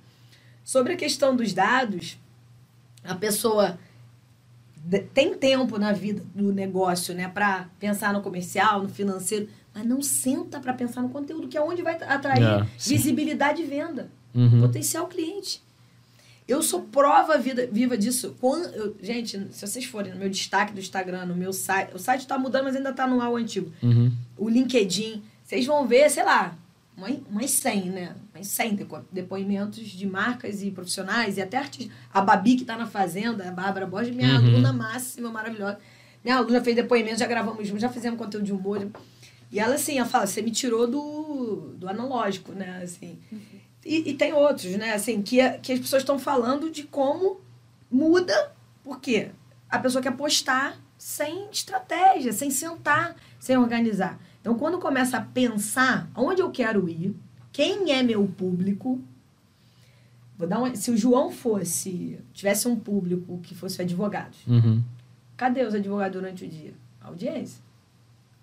[0.61, 2.17] Sobre a questão dos dados,
[3.01, 3.79] a pessoa
[5.13, 10.01] tem tempo na vida do negócio, né, para pensar no comercial, no financeiro, mas não
[10.01, 14.61] senta para pensar no conteúdo, que é onde vai atrair É, visibilidade e venda, Uhum.
[14.61, 15.61] potencial cliente.
[16.47, 18.35] Eu sou prova vida, viva disso.
[18.39, 21.99] Quando, eu- gente, se vocês forem no meu destaque do Instagram, no meu site, o
[21.99, 23.71] site está mudando, mas ainda está no ar o antigo.
[23.81, 24.11] Uhum.
[24.37, 26.55] O LinkedIn, vocês vão ver, sei lá,
[26.95, 28.15] umas, umas 100, né?
[28.33, 31.91] Umas 100 depo- depoimentos de marcas e profissionais e até artistas.
[32.13, 34.47] A Babi, que está na Fazenda, a Bárbara Borges, minha Uhum.
[34.47, 35.79] aluna máxima, maravilhosa.
[36.23, 38.87] Minha aluna fez depoimento, já gravamos juntos, já fizemos conteúdo de humor.
[39.51, 42.81] E ela, assim, ela fala, você me tirou do, do analógico, né?
[42.83, 43.19] Assim.
[43.85, 44.93] E, e tem outros, né?
[44.93, 47.39] Assim, que, a- que as pessoas estão falando de como
[47.89, 48.51] muda,
[48.83, 49.29] por quê?
[49.69, 54.19] A pessoa quer postar sem estratégia, sem sentar, sem organizar.
[54.41, 57.15] Então, quando começa a pensar onde eu quero ir,
[57.51, 58.99] quem é meu público,
[60.37, 64.83] vou dar um, se o João fosse, tivesse um público que fosse advogados, Uhum.
[65.37, 66.73] cadê os advogados durante o dia?
[67.01, 67.63] Audiência.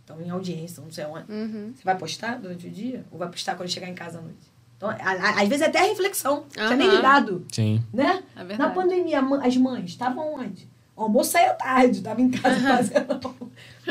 [0.05, 1.31] Então, em audiência, não sei onde.
[1.33, 1.73] Uhum.
[1.77, 3.05] Você vai postar durante o dia?
[3.11, 4.51] Ou vai postar quando chegar em casa à noite?
[4.77, 6.45] Então, a- a- às vezes é até reflexão.
[6.53, 7.81] Tinha nem ligado, Sim.
[7.93, 8.23] né?
[8.37, 10.69] É Na pandemia, as mães estavam onde?
[10.97, 13.37] O almoço saía tarde, estava em casa fazendo.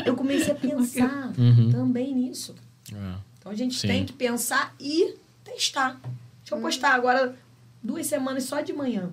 [0.04, 1.70] Eu comecei a pensar Uhum.
[1.70, 2.54] também nisso.
[2.92, 3.14] É.
[3.38, 3.88] Então a gente Sim.
[3.88, 5.98] tem que pensar e testar.
[6.02, 7.34] Deixa eu postar agora
[7.82, 9.10] duas semanas só de manhã.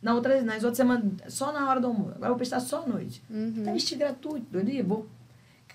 [0.00, 2.10] Na outra, nas outras semanas, só na hora do almoço.
[2.10, 3.22] Agora eu vou postar só à noite.
[3.30, 3.62] Uhum.
[3.62, 5.06] Teste gratuito ali, vou.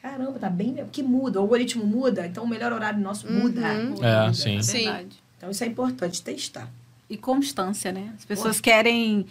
[0.10, 0.74] Caramba, tá bem.
[0.76, 3.62] Porque muda, o algoritmo muda, então o melhor horário nosso muda.
[3.74, 3.90] Uhum.
[3.92, 4.34] muda, É, muda.
[4.34, 4.58] sim.
[4.58, 4.84] É Sim.
[4.86, 5.08] verdade.
[5.38, 6.70] Então isso é importante, testar.
[7.10, 8.12] E constância, né?
[8.18, 9.26] As pessoas querem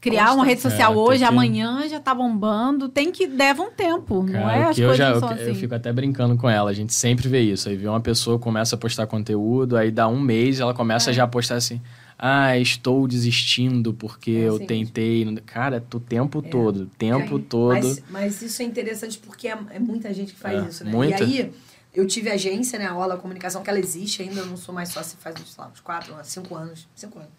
[0.00, 0.34] criar Constância.
[0.40, 2.88] uma rede social É, hoje, que- amanhã já tá bombando.
[2.88, 4.66] Tem que leva um tempo, não Cara, é?
[4.66, 5.54] o As que eu coisas já não eu, são eu assim.
[5.54, 6.70] fico até brincando com ela.
[6.70, 7.68] A gente sempre vê isso.
[7.68, 11.24] Aí vê uma pessoa começa a postar conteúdo, aí dá um mês ela começa já
[11.24, 11.80] a postar assim:
[12.22, 15.34] "Ah, estou desistindo porque É eu assim tentei".
[15.46, 17.68] Cara, é o tempo todo, o tempo É, todo.
[17.72, 20.90] Mas, mas isso é interessante porque é, é muita gente que faz É, isso, né?
[20.92, 21.22] muita.
[21.24, 21.52] E aí,
[21.94, 22.86] eu tive agência, né?
[22.86, 25.70] A Ola Comunicação, que ela existe ainda, eu não sou mais sócia faz, sei lá,
[25.72, 26.86] uns quatro, cinco anos.
[26.94, 27.30] Cinco anos.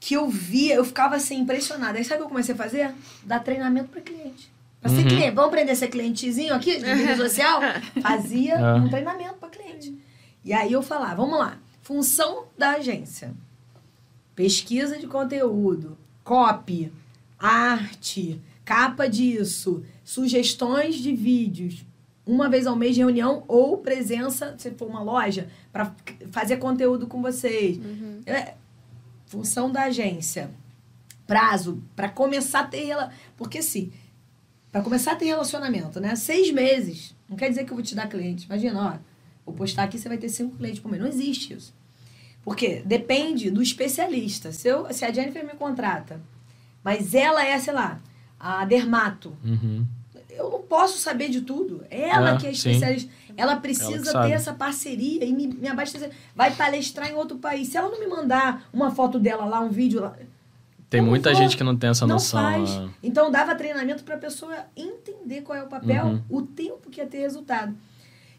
[0.00, 1.96] Que eu via, eu ficava assim, impressionada.
[1.98, 2.92] Aí sabe o que eu comecei a fazer?
[3.24, 4.50] Dar treinamento para cliente.
[4.80, 5.08] Pra ser Uhum.
[5.08, 5.30] cliente.
[5.30, 7.60] Vamos aprender a ser clientezinho aqui de mídia social?
[8.02, 8.74] Fazia É.
[8.74, 9.96] um treinamento para cliente.
[10.44, 11.56] E aí eu falava, vamos lá.
[11.82, 13.32] Função da agência.
[14.34, 16.92] Pesquisa de conteúdo, copy,
[17.38, 21.84] arte, capa disso, sugestões de vídeos.
[22.24, 25.92] uma vez ao mês de reunião ou presença, se for uma loja, para
[26.30, 27.78] fazer conteúdo com vocês.
[28.24, 28.54] É,
[29.26, 30.48] função da agência.
[31.26, 33.92] Prazo para começar a ter rela- porque se
[34.70, 36.14] para começar a ter relacionamento, né?
[36.14, 37.14] Seis meses.
[37.28, 38.46] Não quer dizer que eu vou te dar cliente.
[38.46, 38.98] Imagina, ó,
[39.44, 41.02] vou postar aqui, você vai ter cinco clientes por mês.
[41.02, 41.74] Não existe isso.
[42.44, 44.52] Porque depende do especialista.
[44.52, 46.20] Se, eu, se a Jennifer me contrata,
[46.82, 48.00] mas ela é, sei lá,
[48.38, 49.84] a dermato, Uhum.
[50.30, 51.84] eu não posso saber de tudo.
[51.90, 52.70] Ela É, que é sim.
[52.70, 53.10] especialista.
[53.36, 54.28] Ela Ela precisa sabe.
[54.28, 56.10] ter essa parceria e me, me abastecer.
[56.34, 57.68] Vai palestrar em outro país.
[57.68, 60.14] Se ela não me mandar uma foto dela lá, um vídeo lá.
[60.90, 61.38] Tem muita vou.
[61.40, 62.42] gente que não tem essa não noção.
[62.42, 62.76] faz.
[62.78, 62.90] né?
[63.02, 66.22] Então dava treinamento para a pessoa entender qual é o papel, Uhum.
[66.28, 67.74] o tempo que ia ter resultado.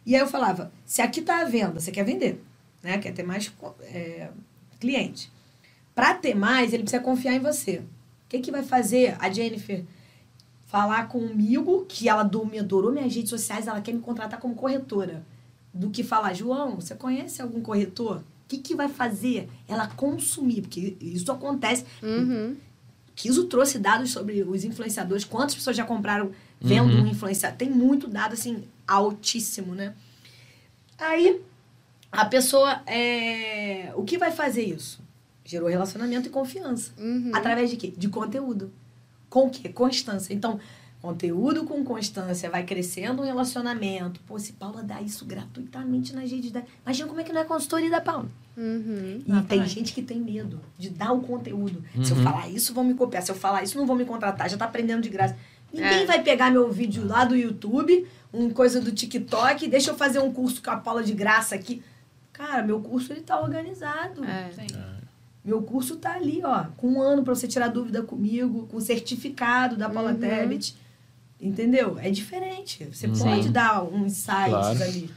[0.06, 2.44] E aí eu falava: se aqui está a venda, você quer vender,
[2.84, 2.98] né?
[3.00, 4.30] Quer ter mais co- é,
[4.80, 5.32] cliente.
[5.96, 7.78] Para ter mais, ele precisa confiar em você.
[7.78, 9.84] O que, que vai fazer a Jennifer
[10.66, 15.24] falar comigo que ela me adorou minhas redes sociais, ela quer me contratar como corretora?
[15.74, 18.18] Do que falar, João, você conhece algum corretor?
[18.18, 20.62] O que, que vai fazer ela consumir?
[20.62, 21.86] Porque isso acontece.
[22.02, 22.56] Uhum.
[23.16, 27.04] Kiso trouxe dados sobre os influenciadores, quantas pessoas já compraram vendo Uhum.
[27.04, 27.58] um influenciador.
[27.58, 29.94] Tem muito dado, assim, altíssimo, né?
[30.98, 31.42] Aí,
[32.14, 33.92] a pessoa, é...
[33.96, 35.02] o que vai fazer isso?
[35.46, 36.92] Gerou relacionamento e confiança.
[36.98, 37.32] Uhum.
[37.34, 37.94] Através de quê?
[37.96, 38.72] De conteúdo.
[39.30, 39.68] Com o quê?
[39.70, 40.34] Constância.
[40.34, 40.60] Então,
[41.02, 44.22] conteúdo com constância vai crescendo um relacionamento.
[44.28, 46.62] Pô, se Paula dá isso gratuitamente nas redes da...
[46.86, 48.30] Imagina como é que não é consultoria da Paula.
[48.56, 49.22] Uhum.
[49.28, 51.84] E tem gente que tem medo de dar o conteúdo.
[52.04, 52.24] Se eu Uhum.
[52.24, 53.22] falar isso, vão me copiar.
[53.24, 54.50] Se eu falar isso, não vão me contratar.
[54.50, 55.36] Já tá aprendendo de graça.
[55.74, 56.06] Ninguém É.
[56.06, 60.32] vai pegar meu vídeo lá do YouTube, um coisa do TikTok, deixa eu fazer um
[60.32, 61.82] curso com a Paula de graça aqui.
[62.34, 64.24] Cara, meu curso ele tá organizado.
[64.26, 64.50] É.
[65.46, 69.76] Meu curso tá ali, ó, com um ano para você tirar dúvida comigo, com certificado
[69.78, 70.20] da Paula Uhum.
[70.20, 70.76] Tebet.
[71.40, 71.98] Entendeu?
[72.00, 72.86] É diferente.
[72.92, 73.18] Você Uhum.
[73.18, 74.84] pode dar uns insights Claro.
[74.84, 75.10] ali.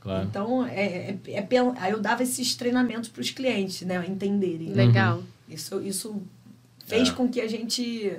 [0.00, 0.26] Claro.
[0.26, 1.48] Então, é, é, é
[1.80, 4.04] aí eu dava esses treinamentos para os clientes, né?
[4.06, 4.68] Entenderem.
[4.72, 5.22] Legal.
[5.48, 6.22] Isso, isso
[6.86, 7.12] fez É.
[7.12, 8.16] com que a gente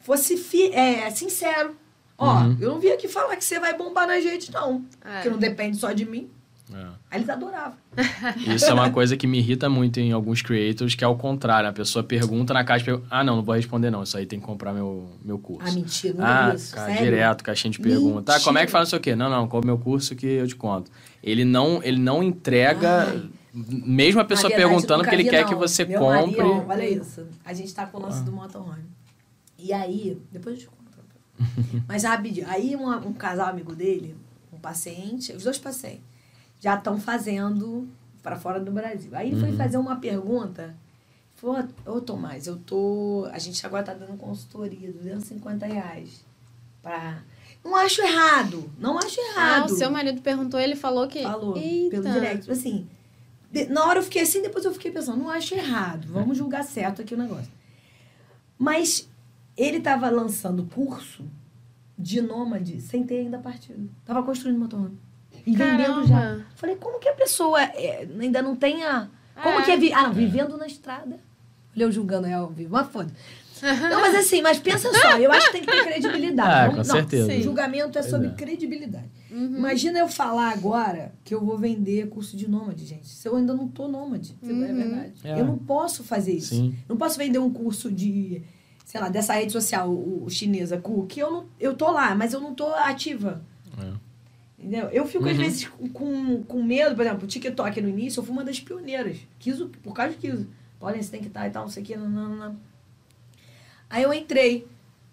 [0.00, 1.76] fosse fi, é, sincero.
[2.16, 2.56] Ó, Uhum.
[2.60, 4.84] eu não vim aqui falar que você vai bombar nas redes, não.
[5.04, 5.14] É.
[5.16, 6.30] Porque não depende só de mim.
[6.72, 6.86] É.
[7.10, 7.78] Aí eles adoravam.
[8.54, 11.68] Isso é uma coisa que me irrita muito em alguns creators, que é o contrário.
[11.68, 14.38] A pessoa pergunta na caixa, pergunta, ah, não, não vou responder não, isso aí tem
[14.38, 15.66] que comprar meu, meu curso.
[15.66, 16.74] Ah, mentira, não Ah, é isso.
[16.74, 17.04] cara, Sério?
[17.04, 18.32] direto, caixinha de pergunta.
[18.34, 19.16] Tá, como é que fala isso aqui?
[19.16, 20.90] Não, não, compra meu curso que eu te conto.
[21.22, 23.22] Ele não, ele não entrega, Ai.
[23.54, 26.36] mesmo a pessoa verdade, perguntando, porque ele quer que você Meu compre.
[26.42, 27.26] marido, olha isso.
[27.42, 28.08] A gente tá com o Ah.
[28.08, 28.84] lance do motorhome.
[29.58, 30.78] E aí, depois eu te conto.
[31.88, 32.46] Mas rapidinho.
[32.50, 34.14] Aí um, um casal amigo dele,
[34.52, 36.02] um paciente, os dois pacientes,
[36.60, 37.88] já estão fazendo
[38.22, 39.10] para fora do Brasil.
[39.14, 39.56] Aí ele foi Uhum.
[39.56, 40.74] fazer uma pergunta.
[41.36, 43.28] Falou, ô Tomás, eu tô.
[43.32, 46.24] A gente agora tá dando consultoria, 250 reais.
[46.82, 47.22] Pra...
[47.64, 48.70] Não acho errado.
[48.78, 49.70] Não acho Ah, errado.
[49.70, 51.22] o seu marido perguntou, ele falou que.
[51.22, 51.90] Falou Eita.
[52.00, 52.50] pelo direct.
[52.50, 52.88] Assim,
[53.52, 56.64] de- na hora eu fiquei assim, depois eu fiquei pensando, não acho errado, vamos julgar
[56.64, 57.52] certo aqui o negócio.
[58.58, 59.08] Mas
[59.56, 61.24] ele estava lançando curso
[61.96, 63.88] de nômade sem ter ainda partido.
[64.04, 64.98] Tava construindo motorhome.
[65.52, 66.40] E vendendo já.
[66.56, 69.08] Falei, como que a pessoa é, ainda não tem a.
[69.42, 69.62] Como É.
[69.62, 69.76] que é.
[69.76, 69.92] Vi...
[69.92, 71.16] Ah, não, vivendo na estrada.
[71.76, 73.10] Olha eu julgando é ao vivo, mas foda.
[73.60, 76.48] Não, mas assim, mas pensa só, eu acho que tem que ter credibilidade.
[76.48, 77.32] Ah, Vamos- com não, certeza.
[77.32, 78.30] O julgamento é Pois sobre é.
[78.30, 79.08] credibilidade.
[79.32, 79.56] Uhum.
[79.56, 83.08] Imagina eu falar agora que eu vou vender curso de nômade, gente.
[83.08, 84.60] Se eu ainda não tô nômade, é Uhum.
[84.76, 85.12] verdade.
[85.24, 85.40] É.
[85.40, 86.54] Eu não posso fazer isso.
[86.54, 86.72] Sim.
[86.88, 88.42] Não posso vender um curso de,
[88.84, 92.14] sei lá, dessa rede social o, o chinesa, Ku, que eu não, eu tô lá,
[92.14, 93.42] mas eu não tô ativa.
[94.58, 94.62] É.
[94.62, 94.88] Entendeu?
[94.90, 95.42] Eu fico, às Uhum.
[95.42, 99.16] vezes, com, com medo, por exemplo, o TikTok no início, eu fui uma das pioneiras.
[99.38, 100.46] Quis, o- por causa de Kiso.
[100.80, 102.56] Podem, você tem que estar e tal, não sei o que, não, não, não.
[103.90, 104.66] Aí eu entrei.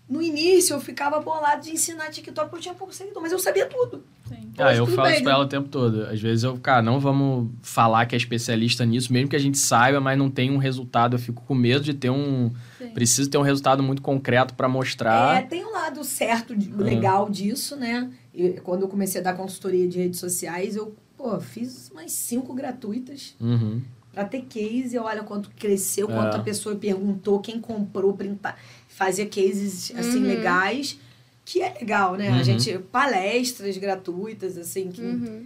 [0.08, 3.40] No início, eu ficava bolado de ensinar TikTok, porque eu tinha pouco seguidor, mas eu
[3.40, 4.04] sabia tudo.
[4.30, 4.52] Sim.
[4.56, 5.36] Ah, Hoje eu tudo falo bem, isso pra né?
[5.38, 6.04] ela o tempo todo.
[6.04, 9.58] Às vezes eu, cara, não vamos falar que é especialista nisso, mesmo que a gente
[9.58, 11.16] saiba, mas não tem um resultado.
[11.16, 12.52] Eu fico com medo de ter um.
[12.78, 12.90] Sim.
[12.90, 15.48] Preciso ter um resultado muito concreto pra É, mostrar.
[15.48, 16.84] tem um lado certo, de- Ah.
[16.84, 18.08] legal disso, né?
[18.36, 22.54] E quando eu comecei a dar consultoria de redes sociais, eu, pô, fiz umas cinco
[22.54, 23.82] gratuitas Uhum.
[24.12, 24.98] pra ter case.
[24.98, 26.40] Olha quanto cresceu, quanto É.
[26.40, 28.58] a pessoa perguntou, quem comprou, printar,
[28.90, 30.28] fazia cases, assim, Uhum.
[30.28, 31.00] legais.
[31.46, 32.30] Que é legal, né?
[32.30, 32.44] A Uhum.
[32.44, 35.46] gente, palestras gratuitas, assim, que Uhum.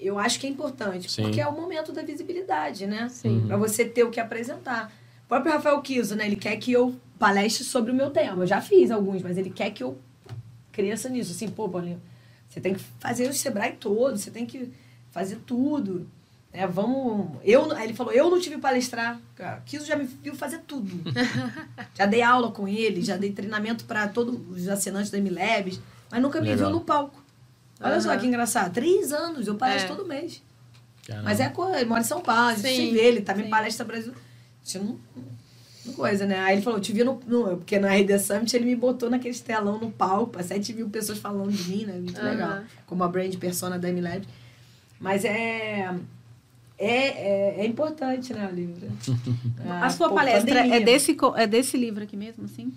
[0.00, 1.10] eu acho que é importante.
[1.10, 1.22] Sim.
[1.22, 3.08] Porque é o momento da visibilidade, né?
[3.08, 3.38] Sim.
[3.42, 3.46] Uhum.
[3.46, 4.92] Pra você ter o que apresentar.
[5.24, 6.26] O próprio Rafael Kiso, né?
[6.26, 8.42] Ele quer que eu palestre sobre o meu tema.
[8.42, 9.96] Eu já fiz alguns, mas ele quer que eu
[10.72, 11.30] cresça nisso.
[11.30, 12.00] Assim, pô, Paulinho,
[12.50, 14.70] você tem que fazer o Sebrae todo, você tem que
[15.12, 16.06] fazer tudo.
[16.52, 16.66] Né?
[16.66, 17.38] Vamos.
[17.44, 19.20] Eu, aí ele falou, eu não tive palestrar.
[19.36, 20.90] Cara, Kiso já me viu fazer tudo.
[21.94, 25.80] já dei aula com ele, já dei treinamento para todos os assinantes da MLabs,
[26.10, 26.68] mas nunca me Legal.
[26.70, 27.22] viu no palco.
[27.80, 28.18] Olha só Aham.
[28.18, 28.72] que engraçado.
[28.74, 29.96] Três anos, eu palestro É.
[29.96, 30.42] todo mês.
[31.06, 31.24] Caramba.
[31.24, 33.50] Mas é coisa, ele mora em São Paulo, a gente vê, ele também sim.
[33.50, 34.12] palestra Brasil.
[34.12, 34.98] A gente não
[35.92, 36.38] coisa, né?
[36.40, 39.34] Aí ele falou, te vi no, no- Porque na RD Summit ele me botou naquele
[39.38, 41.94] telão no palco, pra 7 mil pessoas falando de mim, né?
[41.94, 42.30] Muito Aham.
[42.30, 42.58] legal.
[42.86, 44.26] Como a brand persona da MLab.
[44.98, 45.88] Mas é.
[46.78, 48.88] É, é, é importante, né, o livro?
[49.82, 50.76] A sua pô, palestra pandemia.
[50.76, 52.72] é desse, é desse livro aqui mesmo, assim?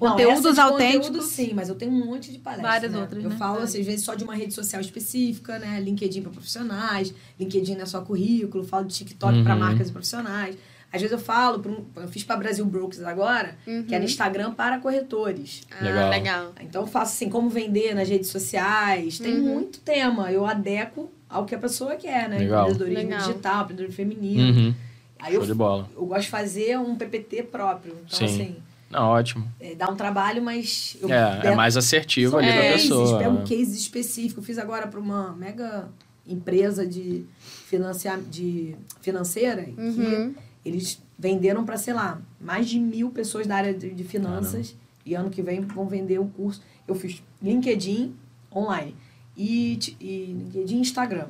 [0.00, 1.06] Não, Conteúdos de autênticos.
[1.08, 2.70] Conteúdo, sim, mas eu tenho um monte de palestras.
[2.72, 2.98] Várias né?
[3.00, 3.36] outras, Eu né?
[3.36, 3.64] falo, É.
[3.64, 5.78] assim, às vezes, só de uma rede social específica, né?
[5.80, 9.60] LinkedIn para profissionais, LinkedIn não é só currículo, falo de TikTok para Uhum.
[9.60, 10.56] marcas e profissionais.
[10.92, 13.56] Às vezes eu falo, pra um- eu fiz para Brasil Brokers agora,
[13.88, 15.62] que era Instagram para corretores.
[15.70, 16.10] Ah, Legal.
[16.10, 16.52] legal.
[16.60, 19.18] Então eu faço assim, como vender nas redes sociais.
[19.18, 19.54] Tem Uhum.
[19.54, 20.30] muito tema.
[20.30, 22.38] Eu adequo ao que a pessoa quer, né?
[22.38, 22.64] Legal.
[22.70, 23.18] Empreendedorismo Legal.
[23.26, 24.42] digital, empreendedorismo feminino.
[24.60, 24.74] Uhum.
[25.18, 25.88] Aí Show eu, de bola.
[25.96, 27.96] eu gosto de fazer um PPT próprio.
[28.04, 28.24] Então, Sim.
[28.26, 28.56] assim,
[28.90, 29.48] Não, ótimo.
[29.60, 33.18] é, dá um trabalho, mas eu É, é mais assertivo ali pra cases, pessoa.
[33.18, 33.44] pego né?
[33.48, 34.36] cases específicos.
[34.38, 35.88] Eu fiz agora para uma mega
[36.26, 37.24] empresa de,
[37.66, 39.92] financia, de financeira Uhum.
[40.34, 44.76] que eles venderam para, sei lá, mais de mil pessoas da área de, de finanças.
[45.04, 46.62] E ano que vem vão vender o curso.
[46.86, 48.14] Eu fiz LinkedIn
[48.54, 48.94] online
[49.36, 51.28] e, e LinkedIn e Instagram.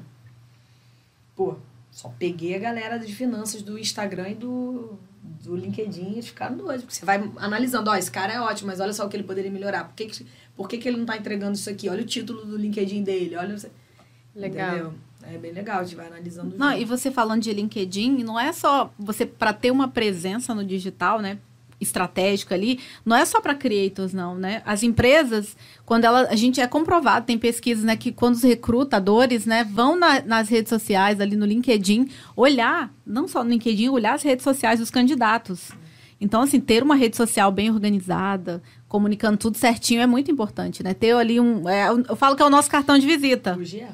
[1.35, 1.57] Pô,
[1.91, 4.99] só peguei a galera de finanças do Instagram e do,
[5.43, 6.85] do LinkedIn e ficaram doidos.
[6.85, 9.24] Porque você vai analisando, ó, esse cara é ótimo, mas olha só o que ele
[9.24, 9.85] poderia melhorar.
[9.85, 11.89] Por que, que, por que, que ele não tá entregando isso aqui?
[11.89, 13.57] Olha o título do LinkedIn dele, olha...
[14.35, 14.68] Legal.
[14.68, 14.95] Entendeu?
[15.25, 16.83] É bem legal, a gente vai analisando Não, junto.
[16.83, 21.20] e você falando de LinkedIn, não é só você para ter uma presença no digital,
[21.20, 21.39] né?
[21.81, 24.62] Estratégica ali, não é só para creators, não, né?
[24.64, 29.47] As empresas, quando ela, a gente é comprovado, tem pesquisas, né, que quando os recrutadores,
[29.47, 34.14] né, vão na- nas redes sociais, ali no LinkedIn, olhar, não só no LinkedIn, olhar
[34.14, 35.70] as redes sociais dos candidatos.
[36.20, 40.95] Então, assim, ter uma rede social bem organizada, comunicando tudo certinho é muito importante, né?
[40.95, 41.68] Ter ali um.
[41.68, 43.57] é, eu falo que é o nosso cartão de visita.
[43.81, 43.89] É.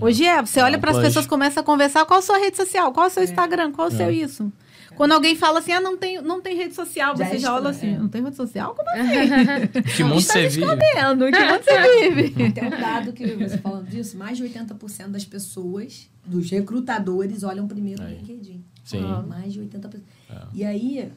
[0.00, 2.38] Hoje é, você É olha um para as pessoas, começa a conversar, qual a sua
[2.38, 3.24] rede social, qual é o seu É.
[3.24, 3.96] Instagram, qual é o É.
[3.96, 4.52] seu isso.
[4.94, 7.54] Quando alguém fala assim, ah, não tem, não tem rede social, Já você é já
[7.54, 7.98] olha assim, é.
[7.98, 8.74] não tem rede social?
[8.74, 9.82] Como assim?
[9.96, 10.60] Que mundo você vive?
[10.66, 11.26] Vendo?
[11.30, 12.50] Que mundo você vive?
[12.52, 17.66] Tem um dado que você falando disso, mais de 80% das pessoas, dos recrutadores, olham
[17.68, 18.16] primeiro no Aí.
[18.16, 18.64] LinkedIn.
[18.84, 19.00] Sim.
[19.28, 20.00] Mais de 80%.
[20.30, 20.34] É.
[20.54, 21.12] E aí,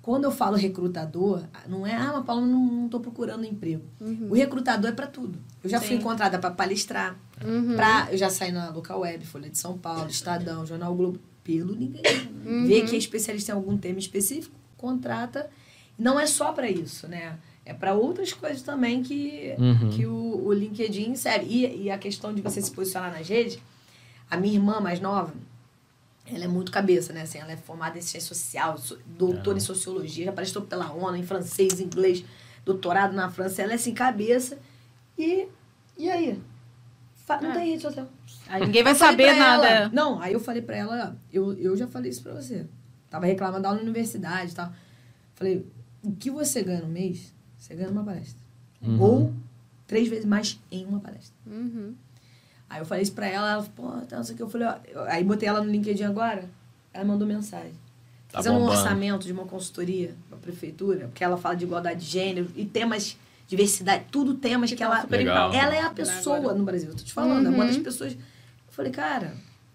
[0.00, 3.82] quando eu falo recrutador, não é, ah, mas Paula, não, não tô procurando emprego.
[4.30, 5.38] O recrutador é para tudo.
[5.62, 5.94] Eu já fui Sim.
[5.96, 7.14] encontrada para palestrar,
[7.44, 7.76] Uhum.
[7.76, 11.74] pra, eu já saí na Local Web, Folha de São Paulo, Estadão, Jornal Globo, pelo
[11.74, 12.02] ninguém.
[12.44, 12.66] Uhum.
[12.66, 15.50] Vê que é especialista em algum tema específico, contrata.
[15.98, 17.38] Não é só para isso, né?
[17.64, 19.90] É para outras coisas também que, Uhum.
[19.90, 21.46] que o, o LinkedIn serve.
[21.46, 23.58] E, e a questão de você se posicionar nas redes,
[24.30, 25.34] a minha irmã mais nova,
[26.30, 27.22] ela é muito cabeça, né?
[27.22, 31.16] Assim, ela é formada em ciência social, so- doutora em sociologia, já palestrou pela ONU,
[31.16, 32.24] em francês, inglês,
[32.64, 33.62] doutorado na França.
[33.62, 34.58] Ela é assim, cabeça.
[35.18, 35.46] E,
[35.96, 36.38] e aí?
[37.36, 37.54] Não É.
[37.54, 38.06] tem rede social.
[38.48, 39.66] Aí ninguém vai saber nada.
[39.68, 42.66] ela- não, aí eu falei pra ela, eu, eu já falei isso pra você.
[43.10, 44.72] Tava reclamando da universidade e tal.
[45.34, 45.66] Falei,
[46.02, 48.38] o que você ganha no mês, você ganha numa palestra.
[48.82, 49.00] Uhum.
[49.00, 49.34] Ou
[49.86, 51.34] três vezes mais em uma palestra.
[51.46, 51.94] Uhum.
[52.70, 54.42] Aí eu falei isso pra ela, ela falou, pô, tá, não sei o que.
[54.42, 56.44] Eu falei, ó, eu- aí botei ela no LinkedIn agora,
[56.92, 57.72] ela mandou mensagem.
[58.30, 58.78] Tá Fazendo um bombando.
[58.78, 63.16] orçamento de uma consultoria pra prefeitura, porque ela fala de igualdade de gênero e temas,
[63.48, 65.00] diversidade, tudo temas que, ela.
[65.00, 65.52] super em Legal.
[65.52, 68.12] Ela é a pessoa no Brasil, eu tô te falando, é uma das pessoas.
[68.12, 68.18] Eu
[68.70, 69.34] falei, cara,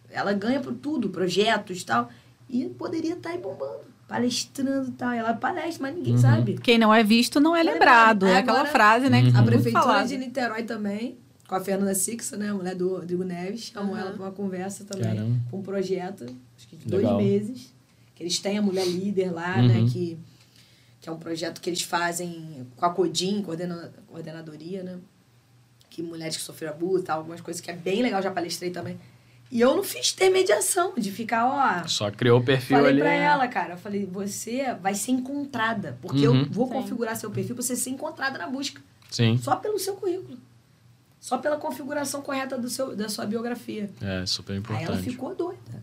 [0.09, 2.09] ela ganha por tudo, projetos e tal,
[2.49, 5.11] e poderia estar aí bombando, palestrando e tal.
[5.11, 6.19] Ela palestra, mas ninguém Uhum.
[6.19, 6.53] sabe.
[6.61, 8.25] Quem não é visto não é é lembrado.
[8.27, 9.21] É aquela Agora, frase, né?
[9.21, 9.33] Que Uhum.
[9.33, 11.17] tá A prefeitura de Niterói também,
[11.47, 12.51] com a Fernanda Sixa, né?
[12.51, 13.71] A mulher do Rodrigo Neves.
[13.73, 14.01] Chamou Aham.
[14.01, 15.15] ela para uma conversa também.
[15.15, 15.35] Caramba.
[15.49, 17.17] Pra um projeto, acho que de Legal.
[17.17, 17.73] dois meses.
[18.15, 19.67] Que eles têm a Mulher Líder lá, Uhum.
[19.67, 19.85] né?
[19.91, 20.17] Que,
[21.03, 24.97] que é um projeto que eles fazem com a CODIM, coordena, coordenadoria, né?
[25.89, 28.71] Que mulheres que sofreram abuso e tal, algumas coisas que é bem legal, já palestrei
[28.71, 28.97] também.
[29.51, 33.01] E eu não fiz ter mediação, de ficar, ó, Só criou o perfil Falei ali.
[33.01, 33.17] pra né?
[33.17, 35.97] ela, cara, eu falei, você vai ser encontrada.
[36.01, 36.43] Porque Uhum.
[36.43, 36.73] eu vou Sim.
[36.73, 38.81] configurar seu perfil pra você ser encontrada na busca.
[39.11, 39.37] Sim.
[39.37, 40.37] Só pelo seu currículo.
[41.19, 43.89] Só pela configuração correta do seu, da sua biografia.
[44.01, 44.85] É, super Aí importante.
[44.87, 45.81] ela ficou doida.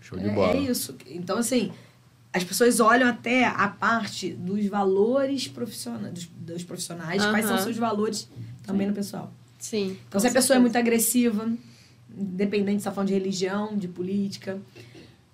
[0.00, 0.54] Show de É, bola.
[0.56, 0.96] é isso.
[1.06, 1.72] Então, assim,
[2.32, 7.62] as pessoas olham até a parte dos valores profissionais, dos, dos profissionais, quais são os
[7.62, 8.28] seus valores
[8.62, 9.32] também no pessoal.
[9.58, 9.96] Sim.
[10.08, 11.50] Então, se a pessoa é muito agressiva,
[12.16, 14.58] independente se está falando de religião, de política,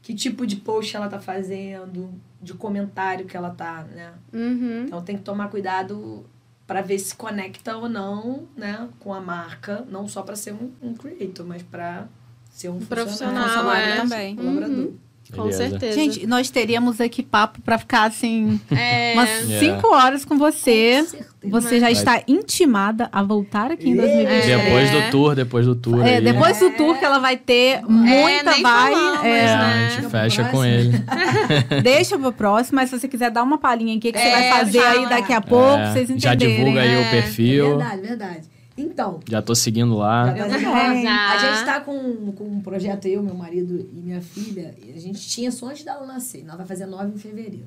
[0.03, 4.13] que tipo de post ela tá fazendo, de comentário que ela tá, né?
[4.33, 4.85] Uhum.
[4.87, 6.25] Então tem que tomar cuidado
[6.67, 10.71] para ver se conecta ou não, né, com a marca, não só para ser um,
[10.81, 12.07] um creator, mas para
[12.51, 13.97] ser um Profissional, funcionário, é.
[13.97, 14.37] também.
[14.37, 14.93] colaborador.
[15.35, 15.69] Com Beleza.
[15.71, 15.93] certeza.
[15.95, 19.13] Gente, nós teríamos aqui papo pra ficar assim é...
[19.15, 19.59] umas Yeah.
[19.59, 20.99] cinco horas com você.
[21.03, 21.35] Com certeza.
[21.47, 24.49] Você já está intimada a voltar aqui em 2023.
[24.49, 24.57] É.
[24.65, 26.07] Depois do tour, depois do tour.
[26.07, 28.93] É, aí, depois do tour que ela vai ter muita nem vai.
[29.27, 29.89] é, a né?
[29.91, 30.93] gente Fica fecha com ele.
[31.83, 34.33] Deixa pro próximo, mas se você quiser dar uma palhinha em que, que você É,
[34.51, 36.57] vai fazer aí daqui a pouco, É, vocês já entenderem.
[36.57, 37.69] divulga aí É, o perfil.
[37.79, 38.54] Verdade, verdade.
[38.77, 40.35] Então, Já tô seguindo lá.
[40.35, 41.31] Já tá.
[41.33, 44.75] A gente tá com, com um projeto, eu, meu marido e minha filha.
[44.85, 46.45] e A gente tinha só antes dela nascer.
[46.45, 47.67] Nós vai fazer nove em fevereiro.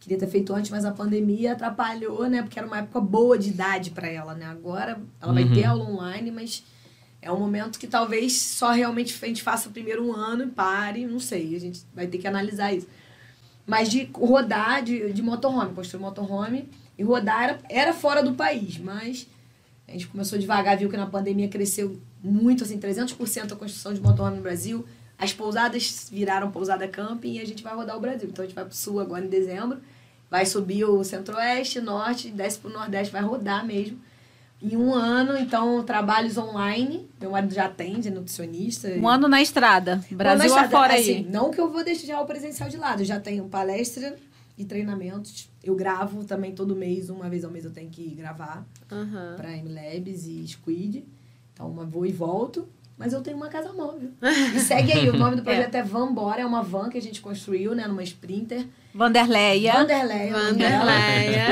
[0.00, 2.40] Queria ter feito antes, mas a pandemia atrapalhou, né?
[2.42, 4.46] Porque era uma época boa de idade para ela, né?
[4.46, 5.52] Agora ela vai Uhum.
[5.52, 6.62] ter aula online, mas
[7.20, 11.04] é um momento que talvez só realmente a gente faça primeiro um ano e pare.
[11.06, 12.86] Não sei, a gente vai ter que analisar isso.
[13.66, 18.78] Mas de rodar de, de motorhome, construir motorhome e rodar era, era fora do país,
[18.78, 19.26] mas
[19.88, 24.00] a gente começou devagar, viu que na pandemia cresceu muito, assim, 300% a construção de
[24.00, 24.84] motorhome no Brasil.
[25.18, 28.28] As pousadas viraram pousada camping e a gente vai rodar o Brasil.
[28.28, 29.78] Então a gente vai pro sul agora em dezembro,
[30.30, 33.98] vai subir o centro-oeste, norte, desce pro nordeste, vai rodar mesmo.
[34.60, 37.08] Em um ano, então, trabalhos online.
[37.20, 38.88] Meu marido já atende, é nutricionista.
[38.88, 40.02] Um ano na estrada.
[40.10, 41.00] Brasil Mas, afora aí.
[41.00, 43.02] assim, Não que eu vou deixar o presencial de lado.
[43.02, 44.16] Eu já tenho palestra
[44.56, 45.48] e treinamentos.
[45.68, 49.34] Eu gravo também todo mês, uma vez ao mês eu tenho que gravar Aham.
[49.36, 51.04] para MLabs e Squid.
[51.52, 52.68] Então, uma vou e volto.
[52.98, 54.10] Mas eu tenho uma casa móvel.
[54.54, 57.20] E segue aí, o nome do projeto é, Vambora, é uma van que a gente
[57.20, 58.66] construiu, né, numa Sprinter.
[58.94, 59.74] Vanderleia.
[59.74, 60.32] Vanderleia.
[60.32, 61.48] Vanderleia.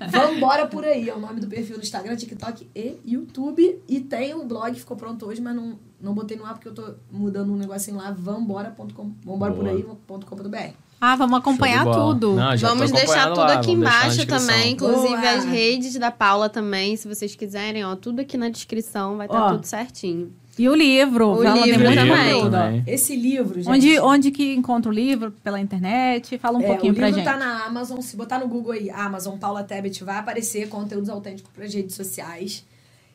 [0.08, 3.82] Vambora por aí, é o nome do perfil no Instagram, TikTok e YouTube.
[3.86, 6.74] E tem um blog, ficou pronto hoje, mas não, não botei no ar porque eu
[6.74, 10.91] tô mudando um negocinho lá, vambora.com, vambora por aí.com.br.
[11.04, 12.34] Ah, vamos acompanhar tudo.
[12.36, 15.30] Não, Vamos deixar tudo lá, aqui embaixo também, inclusive Boa.
[15.32, 19.46] as redes da Paula também, se vocês quiserem, ó, tudo aqui na descrição vai estar
[19.46, 19.50] Ó.
[19.50, 20.32] tudo certinho.
[20.56, 21.38] E o livro.
[21.38, 22.42] O ela tem livro muita também.
[22.42, 22.84] também.
[22.86, 23.68] Esse livro, gente.
[23.68, 25.32] Onde, onde que encontra o livro?
[25.42, 26.38] Pela internet?
[26.38, 27.32] Fala um é, pouquinho o pra livro gente.
[27.32, 28.00] tá na Amazon.
[28.00, 31.96] Se botar no Google aí, Amazon Paula Tebet, vai aparecer conteúdos autênticos para as redes
[31.96, 32.64] sociais.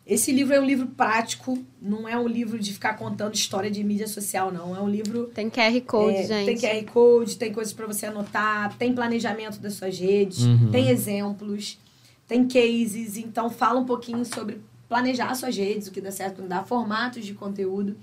[0.08, 3.84] Esse livro é um livro prático, não é um livro de ficar contando história de
[3.84, 4.74] mídia social, não.
[4.74, 6.46] É um livro Tem QR Code, É, gente.
[6.46, 10.72] Tem QR Code, tem coisas para você anotar, tem planejamento das suas redes, Uhum.
[10.72, 11.78] tem exemplos,
[12.26, 13.18] tem cases.
[13.18, 16.48] Então, fala um pouquinho sobre planejar suas redes, o que dá certo, o que não
[16.48, 17.98] dá, formatos de conteúdo.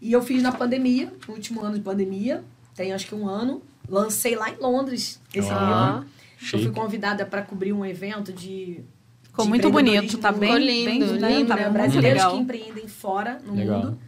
[0.00, 2.44] E eu fiz na pandemia, no último ano de pandemia,
[2.76, 3.62] tem acho que um ano.
[3.88, 5.58] Lancei lá em Londres esse Ó.
[5.58, 6.08] livro.
[6.40, 6.70] Eu fui Chique.
[6.70, 8.80] convidada para cobrir um evento de.
[9.36, 10.66] Ficou de muito bonito, tá bem, bem
[10.98, 11.70] lindo, bem- lindo, tá né?
[11.70, 12.32] brasileiros legal.
[12.36, 13.78] que empreendem fora no Legal.
[13.84, 13.98] mundo,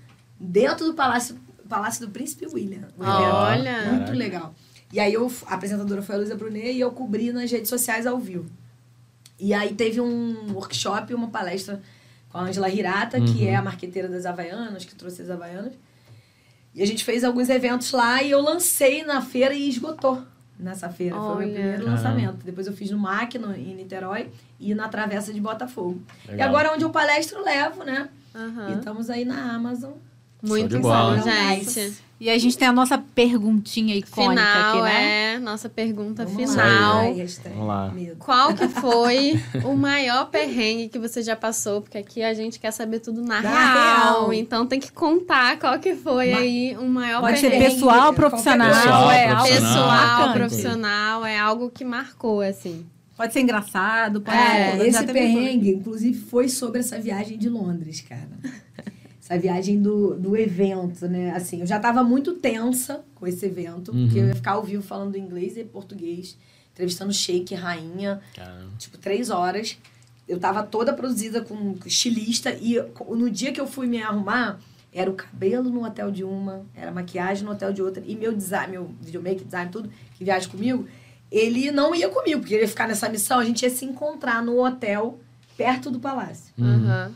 [0.41, 1.37] dentro do Palácio,
[1.69, 2.79] Palácio do Príncipe William.
[2.79, 2.95] evento.
[2.99, 3.79] Olha.
[3.85, 4.13] Muito Caraca.
[4.13, 4.55] legal.
[4.93, 8.07] E aí eu, a apresentadora foi a Luísa Brunet e eu cobri nas redes sociais
[8.07, 8.47] ao vivo.
[9.39, 11.83] E aí teve um workshop, uma palestra
[12.31, 13.49] com a Angela Hirata, que Uhum.
[13.49, 15.75] é a marqueteira das Havaianas, que trouxe as Havaianas.
[16.75, 20.23] E a gente fez alguns eventos lá e eu lancei na feira e esgotou
[20.59, 21.15] nessa feira.
[21.17, 21.47] Foi o meu Olha.
[21.47, 21.91] primeiro Caramba.
[21.91, 22.45] lançamento.
[22.45, 26.03] Depois eu fiz no MAC, no, em Niterói, e na Travessa de Botafogo.
[26.27, 26.49] E Legal.
[26.49, 28.09] agora onde eu palestro, levo, né?
[28.35, 28.71] Aham.
[28.71, 29.93] E estamos aí na Amazon.
[30.43, 32.08] Muito bom, gente.
[32.21, 35.35] E a gente tem a nossa perguntinha icônica Final, aqui, né?
[35.35, 35.39] é.
[35.39, 36.67] Nossa pergunta Vamos final.
[36.67, 37.01] Lá.
[37.01, 37.93] Ai, Vamos lá.
[38.19, 41.81] Qual que foi o maior perrengue que você já passou?
[41.81, 43.53] Porque aqui a gente quer saber tudo na, real.
[43.55, 44.33] real.
[44.33, 47.75] Então tem que contar qual que foi Ma- aí o maior Pode Ser ser perrengue.
[47.75, 48.69] pessoal, qualquer profissional.
[48.75, 49.49] Pessoal, é algo.
[49.49, 52.85] Pessoal, profissional, é algo que marcou, assim.
[53.17, 54.87] Pode ser engraçado, pode É, ser...
[54.89, 58.29] esse perrengue, inclusive, foi sobre essa viagem de Londres, cara.
[59.29, 61.31] essa viagem do, do evento, né?
[61.33, 64.05] Assim, eu já tava muito tensa com esse evento, Uhum.
[64.07, 66.37] porque eu ia ficar ao vivo falando inglês e português,
[66.73, 68.71] entrevistando Sheik, rainha, Caramba.
[68.79, 69.77] tipo, três horas.
[70.27, 72.77] Eu tava toda produzida com estilista e
[73.11, 74.59] no dia que eu fui me arrumar,
[74.93, 78.15] era o cabelo no hotel de uma, era a maquiagem no hotel de outra, e
[78.17, 80.87] meu design, meu videomaker, design, tudo, que viaja comigo,
[81.31, 84.43] ele não ia comigo, porque ele ia ficar nessa missão, a gente ia se encontrar
[84.43, 85.19] no hotel
[85.57, 86.53] perto do palácio.
[86.59, 86.67] Uhum.
[86.87, 87.13] Aham.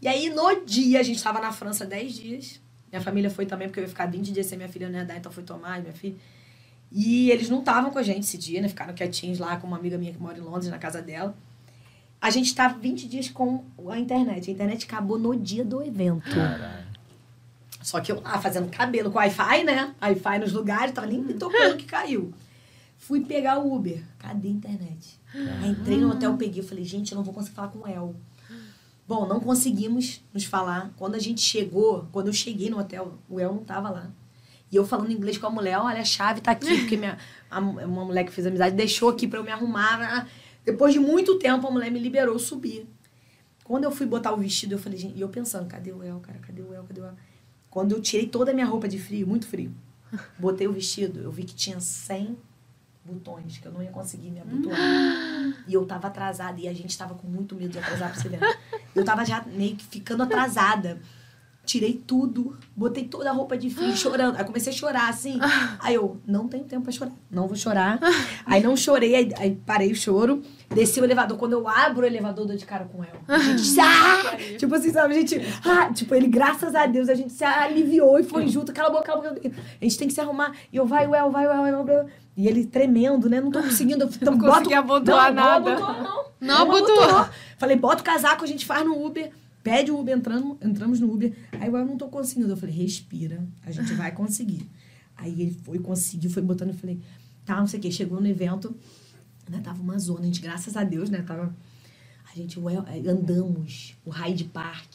[0.00, 2.60] E aí, no dia, a gente tava na França 10 dias.
[2.90, 5.04] Minha família foi também, porque eu ia ficar 20 dias sem minha filha não ia
[5.04, 6.16] dar, então foi tomar, minha filha.
[6.90, 8.68] E eles não estavam com a gente esse dia, né?
[8.68, 11.36] Ficaram quietinhos lá com uma amiga minha que mora em Londres, na casa dela.
[12.20, 14.48] A gente tava 20 dias com a internet.
[14.48, 16.30] A internet acabou no dia do evento.
[16.30, 16.88] Caralho.
[17.82, 19.94] Só que eu lá fazendo cabelo com Wi-Fi, né?
[20.02, 22.32] Wi-Fi nos lugares, tava nem me tocando que caiu.
[22.96, 24.02] Fui pegar o Uber.
[24.18, 25.20] Cadê a internet?
[25.34, 26.62] Aí entrei no hotel, peguei.
[26.62, 28.14] Falei, gente, eu não vou conseguir falar com o El.
[29.08, 30.92] Bom, não conseguimos nos falar.
[30.96, 34.10] Quando a gente chegou, quando eu cheguei no hotel, o El não tava lá.
[34.70, 37.16] E eu falando inglês com a mulher, olha, a chave tá aqui, porque minha,
[37.50, 40.28] a- uma mulher que fez amizade deixou aqui pra eu me arrumar.
[40.62, 42.86] Depois de muito tempo, a mulher me liberou subir.
[43.64, 46.20] Quando eu fui botar o vestido, eu falei, gente, e eu pensando, cadê o El,
[46.20, 46.38] cara?
[46.40, 46.84] Cadê o El?
[46.84, 47.14] Cadê o El?
[47.70, 49.72] Quando eu tirei toda a minha roupa de frio, muito frio,
[50.38, 52.36] botei o vestido, eu vi que tinha 100
[53.08, 54.78] botões, que eu não ia conseguir me abotoar.
[55.66, 58.28] e eu tava atrasada, e a gente tava com muito medo de atrasar pra você
[58.28, 58.40] ver.
[58.94, 61.00] Eu tava já meio que ficando atrasada.
[61.68, 64.36] Tirei tudo, botei toda a roupa de frio, chorando.
[64.38, 65.38] Aí comecei a chorar, assim.
[65.80, 67.12] Aí eu, não tenho tempo pra chorar.
[67.30, 68.00] Não vou chorar.
[68.46, 70.42] Aí não chorei, aí, aí parei o choro.
[70.70, 71.36] Desci o elevador.
[71.36, 73.20] Quando eu abro o elevador, eu dou de cara com ela.
[73.28, 74.56] A gente, ah!
[74.56, 75.14] Tipo assim, sabe?
[75.14, 75.92] A gente, ah!
[75.92, 78.72] Tipo, ele, graças a Deus, a gente se aliviou e foi junto.
[78.72, 79.50] Cala a boca, cala a boca.
[79.78, 80.54] A gente tem que se arrumar.
[80.72, 82.06] E eu, vai, well, vai, well, well, well.
[82.38, 83.40] E ele tremendo, né?
[83.40, 84.04] Não tô conseguindo.
[84.04, 85.74] Então, Não consegui abotoar não, nada.
[85.74, 86.24] Não abotoou, não.
[86.40, 87.28] Não abotoou.
[87.58, 89.32] Falei, bota o casaco, a gente faz no Uber.
[89.60, 91.36] Pede o Uber, entrando, entramos no Uber.
[91.60, 92.48] Aí eu não tô conseguindo.
[92.48, 94.70] Eu falei, respira, a gente vai conseguir.
[95.16, 96.68] Aí ele foi, conseguiu, foi botando.
[96.68, 97.00] Eu falei,
[97.44, 97.90] tá, não sei o quê.
[97.90, 98.72] Chegou no evento,
[99.50, 99.60] né?
[99.60, 101.22] Tava uma zona, a gente, graças a Deus, né?
[101.22, 101.52] Tava.
[102.32, 104.92] A gente ué, andamos, o Hyde Park.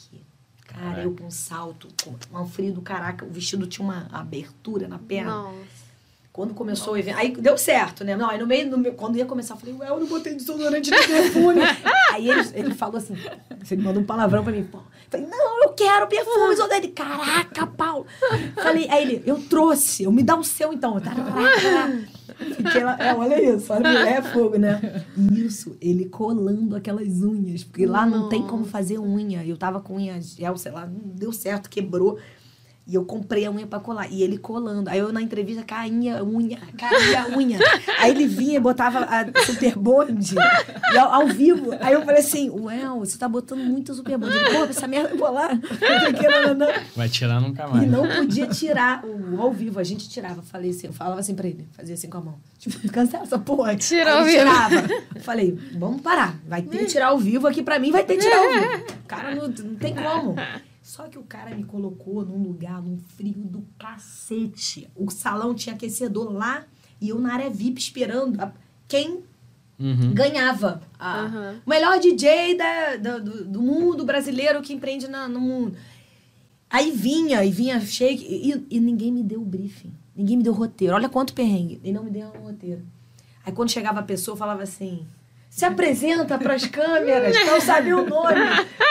[0.64, 1.02] Cara, Caraca.
[1.02, 5.42] eu com salto, com um frio do caraca, o vestido tinha uma abertura na perna.
[5.42, 5.73] Nossa.
[6.34, 7.16] Quando começou o evento.
[7.16, 8.16] Aí deu certo, né?
[8.16, 10.34] Não, aí no meio, no meio- quando ia começar, eu falei, ué, eu não botei
[10.34, 11.60] desodorante no perfume.
[12.12, 13.14] aí ele, ele falou assim,
[13.70, 14.64] ele mandou um palavrão pra mim.
[14.64, 14.80] Pô.
[15.08, 16.88] Falei, não, eu quero perfume, desodorante.
[16.88, 18.04] Caraca, Paulo.
[18.56, 21.00] Falei, aí ele, eu trouxe, eu me dá o seu então.
[22.56, 25.04] Fiquei lá, é, olha isso, olha, mulher é fogo, né?
[25.32, 29.44] Isso, ele colando aquelas unhas, porque lá não tem como fazer unha.
[29.46, 32.18] Eu tava com unha gel, sei lá, não deu certo, quebrou.
[32.86, 34.12] E eu comprei a unha pra colar.
[34.12, 34.90] E ele colando.
[34.90, 37.58] Aí eu na entrevista caía a unha, caía a unha.
[37.98, 40.34] Aí ele vinha e botava a super bonde
[40.92, 41.70] e ao, ao vivo.
[41.80, 44.36] Aí eu falei assim, Well, você tá botando muito super bonde.
[44.36, 45.48] Ele, pô, essa merda eu vou lá.
[46.54, 46.66] Não.
[46.94, 47.90] Vai tirar nunca E mais.
[47.90, 49.80] não podia tirar o ao vivo.
[49.80, 50.42] A gente tirava.
[50.42, 52.34] Falei assim, eu falava assim pra ele, fazia assim com a mão.
[52.58, 53.74] Tipo, cancela essa porra.
[53.76, 54.38] Tira Aí ao vivo.
[54.38, 55.20] Tirava.
[55.20, 56.34] Falei, vamos parar.
[56.46, 58.84] Vai ter que tirar ao vivo aqui pra mim, vai ter que tirar ao vivo.
[59.02, 60.36] O cara não, não tem como.
[60.94, 64.88] Só que o cara me colocou num lugar, num frio do cacete.
[64.94, 66.64] O salão tinha aquecedor lá
[67.00, 68.52] e eu na área VIP esperando a-
[68.86, 69.24] quem
[69.76, 70.14] Uhum.
[70.14, 70.82] ganhava.
[70.96, 71.60] a- Aham.
[71.66, 75.76] O melhor DJ da, da- do, do mundo brasileiro que empreende na- no mundo.
[76.70, 79.92] Aí vinha, e vinha shake, e, e ninguém me deu o briefing.
[80.14, 80.94] Ninguém me deu o roteiro.
[80.94, 81.80] Olha quanto perrengue.
[81.82, 82.82] E não me deu um roteiro.
[83.44, 85.04] Aí quando chegava a pessoa, eu falava assim:
[85.56, 88.34] se apresenta para as câmeras, não sabia o nome.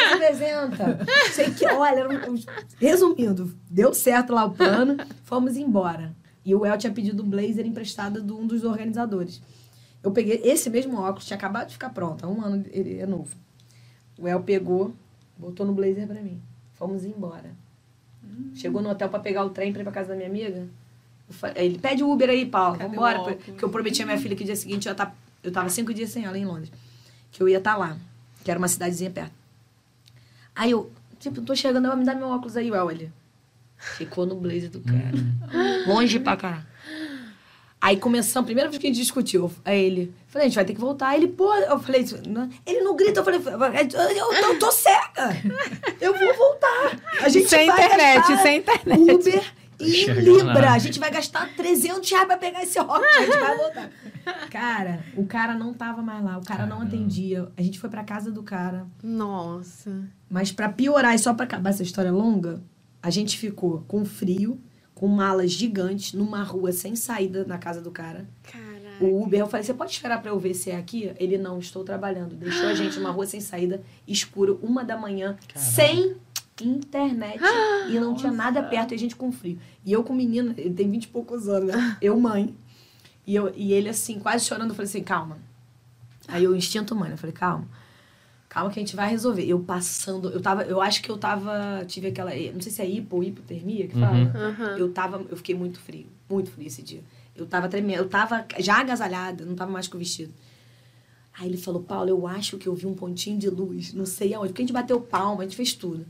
[0.07, 0.99] Se apresenta.
[1.33, 2.35] Sei que, olha, um-
[2.79, 4.95] resumindo, deu certo lá o plano,
[5.25, 6.15] fomos embora.
[6.45, 9.41] E o El tinha pedido um blazer emprestado de um dos organizadores.
[10.01, 13.05] Eu peguei esse mesmo óculos, tinha acabado de ficar pronto, há um ano ele é
[13.05, 13.35] novo.
[14.17, 14.93] O El pegou,
[15.37, 16.41] botou no blazer pra mim.
[16.75, 17.51] Fomos embora.
[18.55, 20.65] Chegou no hotel pra pegar o trem pra ir pra casa da minha amiga.
[21.27, 22.77] Eu fa- Ele pede o Uber aí, Paulo.
[22.77, 23.17] Cadê Vambora.
[23.17, 23.43] o óculos?
[23.45, 25.13] Porque eu prometi à minha filha que dia seguinte ia tá,
[25.43, 26.71] eu tava cinco dias sem ela em Londres.
[27.31, 27.97] Que eu ia estar lá.
[28.43, 29.33] Que era uma cidadezinha perto.
[30.55, 32.91] Aí eu, tipo, tô chegando, ela me dá meu óculos aí, El.
[32.91, 33.11] Ele
[33.77, 35.11] ficou no blazer do cara.
[35.87, 36.73] Longe pra caralho.
[37.81, 40.73] Aí começamos, primeira vez que a gente discutiu, aí ele, falei, a gente vai ter
[40.73, 41.09] que voltar.
[41.09, 42.49] Aí ele, pô, eu falei, não.
[42.65, 45.35] ele não grita, eu falei, eu, eu tô cega,
[45.99, 46.97] eu vou voltar.
[47.21, 49.11] A gente Sem vai internet, gastar sem internet.
[49.11, 49.53] Uber
[49.87, 50.53] e Enxergando Libra.
[50.53, 50.71] nada.
[50.71, 53.89] A gente vai gastar 300 reais pra pegar esse óculos, a gente vai voltar.
[54.49, 56.95] Cara, o cara não tava mais lá, o cara não Caramba.
[56.95, 57.51] atendia.
[57.57, 58.87] A gente foi pra casa do cara.
[59.03, 60.07] Nossa.
[60.29, 62.61] Mas pra piorar e só pra acabar essa história longa,
[63.01, 64.61] a gente ficou com frio,
[64.95, 68.27] com malas gigantes, numa rua sem saída na casa do cara.
[68.43, 69.03] Caraca.
[69.03, 71.11] O Uber, eu falei, você pode esperar pra eu ver se é aqui?
[71.19, 72.35] Ele, não, estou trabalhando.
[72.35, 75.59] Deixou a gente numa rua sem saída, escuro, uma da manhã, Caraca.
[75.59, 76.15] sem
[76.61, 77.39] internet.
[77.89, 79.59] e não tinha nada perto, e a gente com frio.
[79.85, 81.97] E eu com o menino, ele tem vinte e poucos anos, né?
[82.01, 82.53] Eu, mãe.
[83.25, 85.37] E, eu, e ele, assim, quase chorando, eu falei assim, calma.
[86.27, 87.65] Aí eu, instinto mãe, eu falei, calma.
[88.49, 89.45] Calma que a gente vai resolver.
[89.45, 92.89] Eu passando, eu tava, eu acho que eu tava, tive aquela, não sei se é
[92.89, 94.17] hipo ou hipotermia que fala.
[94.17, 94.77] Uhum.
[94.77, 97.01] Eu tava, eu fiquei muito frio, muito frio esse dia.
[97.35, 100.33] Eu tava tremendo, eu tava já agasalhada, não tava mais com o vestido.
[101.39, 104.33] Aí ele falou, Paulo, eu acho que eu vi um pontinho de luz, não sei
[104.33, 106.05] aonde, porque a gente bateu palma, a gente fez tudo.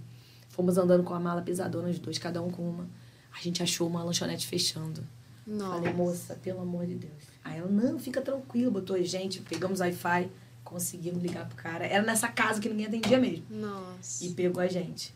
[0.54, 2.88] Fomos andando com a mala pesadona, os dois, cada um com uma.
[3.36, 5.04] A gente achou uma lanchonete fechando.
[5.46, 5.78] Nossa.
[5.78, 7.12] Falei, moça, pelo amor de Deus.
[7.44, 10.30] Aí ela, não, fica tranquilo, botou a gente, pegamos Wi-Fi,
[10.64, 11.86] conseguimos ligar pro cara.
[11.86, 13.44] Era nessa casa que ninguém atendia mesmo.
[13.50, 14.24] Nossa.
[14.24, 15.14] E pegou a gente.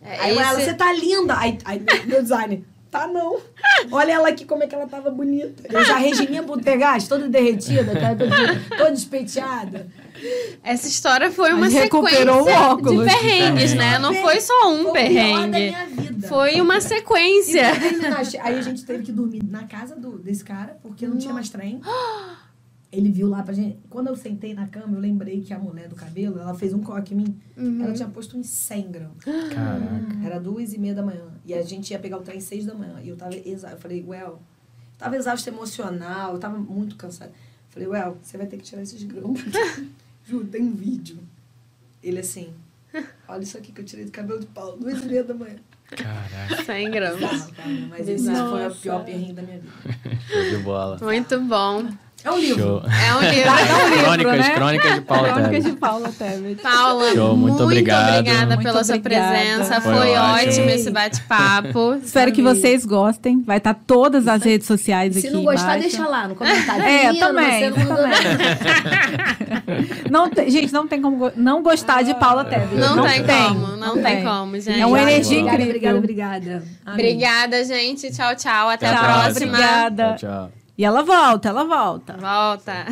[0.00, 1.36] É, aí ela, esse- você tá linda.
[1.36, 2.64] Aí, aí meu design,
[3.00, 3.38] tá não.
[3.90, 5.62] Olha ela aqui como é que ela tava bonita.
[5.72, 9.86] Eu já Regininha Butergast, toda derretida, cara, toda, toda despeiteada.
[10.62, 13.04] Essa história foi uma Mas sequência recuperou o óculos.
[13.06, 13.98] de perrengues, né?
[13.98, 15.58] Não foi só um Foi o pior da perrengue.
[15.58, 16.28] minha vida.
[16.28, 17.78] Foi uma sequência.
[17.78, 21.34] terminar, aí a gente teve que dormir na casa do, desse cara, porque não tinha
[21.34, 21.80] mais trem.
[22.92, 23.78] Ele viu lá pra gente.
[23.90, 26.80] Quando eu sentei na cama, eu lembrei que a mulher do cabelo, ela fez um
[26.80, 27.40] coque em mim.
[27.56, 27.82] Uhum.
[27.82, 29.24] Ela tinha posto uns 100 gramas.
[29.24, 30.24] Caraca.
[30.24, 31.26] Era duas e meia da manhã.
[31.44, 33.00] E a gente ia pegar o trem seis da manhã.
[33.02, 33.76] E eu tava exausta.
[33.76, 34.40] Eu falei, well.
[34.98, 37.32] Tava exausto emocional, tava muito cansada.
[37.68, 39.38] Falei, Well, você vai ter que tirar esses grãos.
[40.24, 41.18] Juro, tem um vídeo.
[42.02, 42.54] Ele assim,
[43.28, 45.56] olha isso aqui que eu tirei do cabelo de pau, duas e meia da manhã.
[45.90, 47.48] Caraca, 100 gramas.
[47.90, 49.72] Mas esse foi a pior perrengue da minha vida.
[50.26, 50.98] show de bola.
[51.02, 51.86] Muito bom.
[52.24, 52.60] É um livro.
[52.60, 52.82] Show.
[52.90, 54.02] É um livro.
[54.02, 54.50] crônicas, né?
[54.54, 55.70] crônicas de Paula Crônicas Tebet.
[55.70, 56.62] de Paula Tebet.
[56.62, 58.18] Paula, Show, muito muito, obrigado.
[58.18, 59.28] obrigada Muito pela sua obrigada.
[59.32, 59.80] presença.
[59.80, 60.34] Foi Foi, ótimo.
[60.50, 61.94] ótimo esse bate-papo.
[62.02, 63.42] Espero que vocês gostem.
[63.42, 65.80] Vai estar todas as redes sociais Se aqui não gostar, embaixo.
[65.96, 66.82] deixa lá no comentário.
[66.82, 68.12] É, Menino, também, você não também.
[70.10, 72.74] Não tem- gente, não tem como não gostar de Paula Tebet.
[72.76, 74.24] Não, tem, como, não, tem.
[74.24, 74.80] como, gente.
[74.80, 75.66] É uma energia incrível.
[75.66, 76.62] Obrigada, obrigada.
[76.86, 78.10] Obrigada, gente.
[78.12, 78.68] Tchau, tchau.
[78.70, 79.46] Até Tchau, a próxima.
[79.52, 80.16] Obrigada.
[80.16, 80.65] Tchau, tchau.
[80.78, 82.16] E ela volta, ela volta.
[82.16, 82.84] Volta.